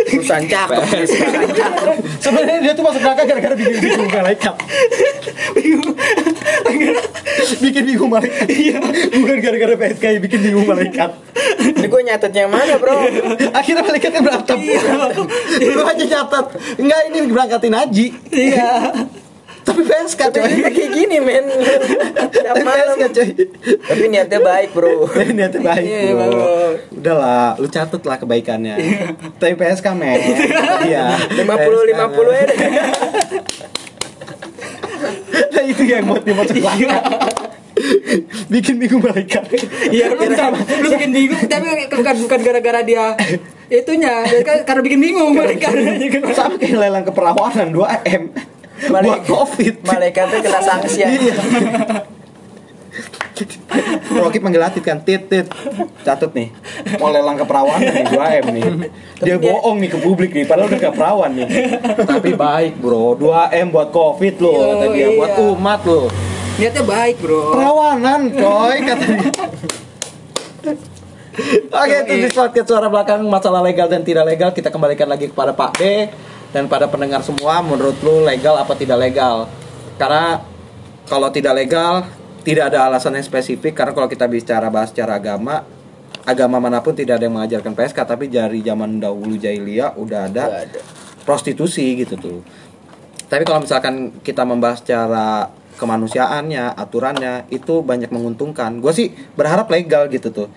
Perusahaan 0.07 0.45
cakep 0.47 0.79
sebenarnya 2.23 2.57
dia 2.63 2.71
tuh 2.71 2.83
masuk 2.87 3.03
neraka 3.03 3.23
gara-gara 3.27 3.55
bikin 3.59 3.77
bingung 3.83 4.07
malaikat. 4.07 4.55
Bingung. 5.59 5.91
bikin 7.59 7.83
bingung 7.83 8.09
malaikat. 8.15 8.47
Iya. 8.47 8.79
Bukan 9.11 9.37
gara-gara 9.43 9.73
PSK 9.75 10.05
bikin 10.23 10.39
bingung 10.39 10.63
malaikat. 10.63 11.11
Ini 11.59 11.87
gua 11.91 12.01
nyatet 12.03 12.31
yang 12.31 12.47
mana 12.47 12.79
bro? 12.79 12.95
Akhirnya 13.51 13.83
malaikatnya 13.83 14.21
berantem. 14.23 14.57
Lu 15.67 15.83
aja 15.83 16.05
catat 16.07 16.45
enggak 16.79 16.99
ini 17.11 17.17
berangkatin 17.27 17.73
haji. 17.75 18.05
Iya. 18.31 18.71
Tapi 19.69 19.81
PSK 19.83 20.21
coy 20.31 20.41
kayak 20.65 20.89
gini 20.89 21.17
men 21.19 21.45
tapi 22.33 22.61
PSK 22.63 23.03
coy 23.11 23.27
Tapi 23.79 24.03
niatnya 24.07 24.39
baik 24.39 24.69
bro 24.71 25.05
niatnya 25.37 25.61
baik 25.61 25.85
Iya, 25.85 26.01
bro. 26.09 26.17
bagus. 26.19 26.73
Udahlah, 26.91 27.47
lu 27.55 27.67
catet 27.67 28.01
lah 28.01 28.17
kebaikannya. 28.17 28.75
Tapi 29.37 29.53
PSK 29.53 29.87
men. 29.93 30.19
Iya. 30.83 31.15
50 31.15 31.39
50 31.39 31.93
ya 32.31 32.43
deh. 32.43 32.57
Nah 35.49 35.63
itu 35.63 35.81
yang 35.83 36.03
buat 36.05 36.21
dia 36.21 36.35
motivasi. 36.35 36.83
Bikin 38.49 38.75
bingung 38.77 38.99
mereka. 38.99 39.39
Iya, 39.87 40.11
lu 40.11 40.19
bisa, 40.21 40.51
lu 40.51 40.87
bikin 40.91 41.11
bingung, 41.11 41.41
tapi 41.45 41.67
bukan 41.89 42.15
bukan 42.19 42.39
gara-gara 42.41 42.81
dia 42.81 43.15
itunya, 43.69 44.25
kan- 44.41 44.65
karena 44.65 44.81
bikin 44.83 44.99
bingung 44.99 45.31
mereka. 45.39 45.71
Sama 46.33 46.57
kayak 46.57 46.75
lelang 46.75 47.05
keperawanan 47.05 47.71
2M. 47.71 48.23
Buat 48.35 48.58
Malaikat- 48.87 49.27
Covid. 49.27 49.73
Malaikatnya 49.83 50.39
kena 50.39 50.61
sanksi 50.61 50.99
ya. 50.99 51.07
Iya. 51.09 51.35
Rocky 54.11 54.39
panggil 54.39 54.59
Atit 54.59 54.83
kan 54.83 54.99
tit 54.99 55.25
tit. 55.25 55.47
Catat 56.01 56.31
nih 56.31 56.51
mau 56.95 57.07
lelang 57.07 57.35
keperawanan 57.35 57.87
nih 57.89 58.05
2M 58.05 58.45
nih. 58.51 58.63
Dia 59.19 59.35
bohong 59.37 59.77
nih 59.79 59.89
ke 59.89 59.97
publik 59.97 60.31
nih 60.31 60.43
padahal 60.43 60.67
udah 60.67 60.81
keperawan 60.81 61.31
nih. 61.33 61.47
Tapi 62.03 62.31
baik 62.33 62.73
bro. 62.77 63.15
2M 63.15 63.67
buat 63.69 63.89
covid 63.89 64.35
loh 64.39 64.55
Iya, 64.57 64.67
kata 64.69 64.85
dia. 64.89 64.99
Iya. 64.99 65.09
buat 65.15 65.33
umat 65.53 65.81
loh. 65.83 66.07
Niatnya 66.59 66.83
baik, 66.83 67.23
Bro. 67.23 67.55
perawanan 67.55 68.21
coy 68.35 68.75
katanya 68.83 69.31
Oke 71.71 71.95
itu 72.03 72.13
di 72.19 72.29
podcast 72.29 72.67
suara 72.67 72.91
belakang 72.91 73.23
masalah 73.23 73.63
legal 73.63 73.87
dan 73.87 74.03
tidak 74.03 74.27
legal 74.27 74.51
kita 74.51 74.67
kembalikan 74.67 75.07
lagi 75.07 75.31
kepada 75.31 75.55
Pak 75.55 75.79
D 75.79 76.11
dan 76.49 76.65
pada 76.65 76.89
pendengar 76.89 77.21
semua 77.21 77.61
menurut 77.61 77.97
lu 78.01 78.25
legal 78.25 78.57
apa 78.57 78.73
tidak 78.73 78.97
legal 78.99 79.45
karena 80.01 80.41
kalau 81.05 81.29
tidak 81.29 81.53
legal 81.57 82.05
tidak 82.41 82.73
ada 82.73 82.89
alasan 82.89 83.17
yang 83.17 83.25
spesifik 83.25 83.75
karena 83.77 83.93
kalau 83.93 84.09
kita 84.09 84.25
bicara 84.25 84.67
bahas 84.73 84.89
secara 84.89 85.19
agama 85.19 85.61
agama 86.25 86.57
mana 86.57 86.81
pun 86.81 86.93
tidak 86.97 87.21
ada 87.21 87.29
yang 87.29 87.35
mengajarkan 87.37 87.73
PSK 87.73 87.99
tapi 88.05 88.25
dari 88.29 88.61
zaman 88.61 89.01
dahulu 89.01 89.37
jahiliyah 89.37 89.97
udah 89.97 90.19
ada, 90.29 90.43
Udah 90.49 90.61
ada. 90.65 90.79
prostitusi 91.25 91.85
gitu 91.99 92.15
tuh 92.17 92.39
tapi 93.29 93.45
kalau 93.45 93.61
misalkan 93.61 94.17
kita 94.25 94.41
membahas 94.41 94.81
secara 94.81 95.53
kemanusiaannya, 95.79 96.75
aturannya 96.75 97.47
itu 97.53 97.85
banyak 97.85 98.11
menguntungkan. 98.11 98.83
Gue 98.83 98.91
sih 98.91 99.13
berharap 99.37 99.71
legal 99.71 100.11
gitu 100.11 100.33
tuh. 100.33 100.49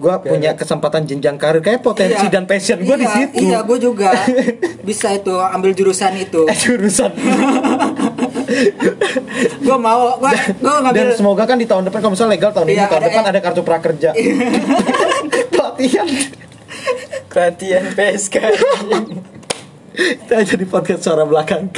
Gue 0.00 0.14
punya 0.24 0.56
kesempatan 0.56 1.04
jenjang 1.04 1.36
karir 1.36 1.60
kayak 1.60 1.80
potensi 1.80 2.24
Iya. 2.24 2.32
dan 2.32 2.44
passion 2.44 2.80
gue 2.80 2.96
di 2.96 3.04
Iya, 3.04 3.14
situ. 3.14 3.36
Iya, 3.44 3.58
gue 3.60 3.78
juga 3.78 4.10
bisa 4.88 5.12
itu 5.12 5.28
ambil 5.30 5.70
jurusan 5.70 6.16
itu. 6.16 6.40
Eh, 6.42 6.56
jurusan. 6.56 7.12
gue 9.60 9.76
mau, 9.78 10.16
gue 10.16 10.32
gue 10.32 10.64
dan 10.64 10.80
ngambil 10.82 11.06
semoga 11.14 11.44
kan 11.44 11.54
di 11.54 11.64
tahun 11.64 11.84
depan 11.84 12.00
kalau 12.00 12.12
misalnya 12.14 12.32
legal 12.34 12.50
tahun 12.50 12.66
ini 12.66 12.74
Iya, 12.74 12.88
tahun 12.88 12.96
ada- 12.98 13.08
depan 13.12 13.24
ada 13.26 13.40
kartu 13.40 13.60
prakerja. 13.62 14.10
Pelatihan. 15.52 16.08
Perhatian 17.28 17.94
PSK 17.94 18.36
Kita 19.92 20.34
aja 20.34 20.54
di 20.56 20.64
podcast 20.64 21.02
suara 21.02 21.22
belakang. 21.22 21.68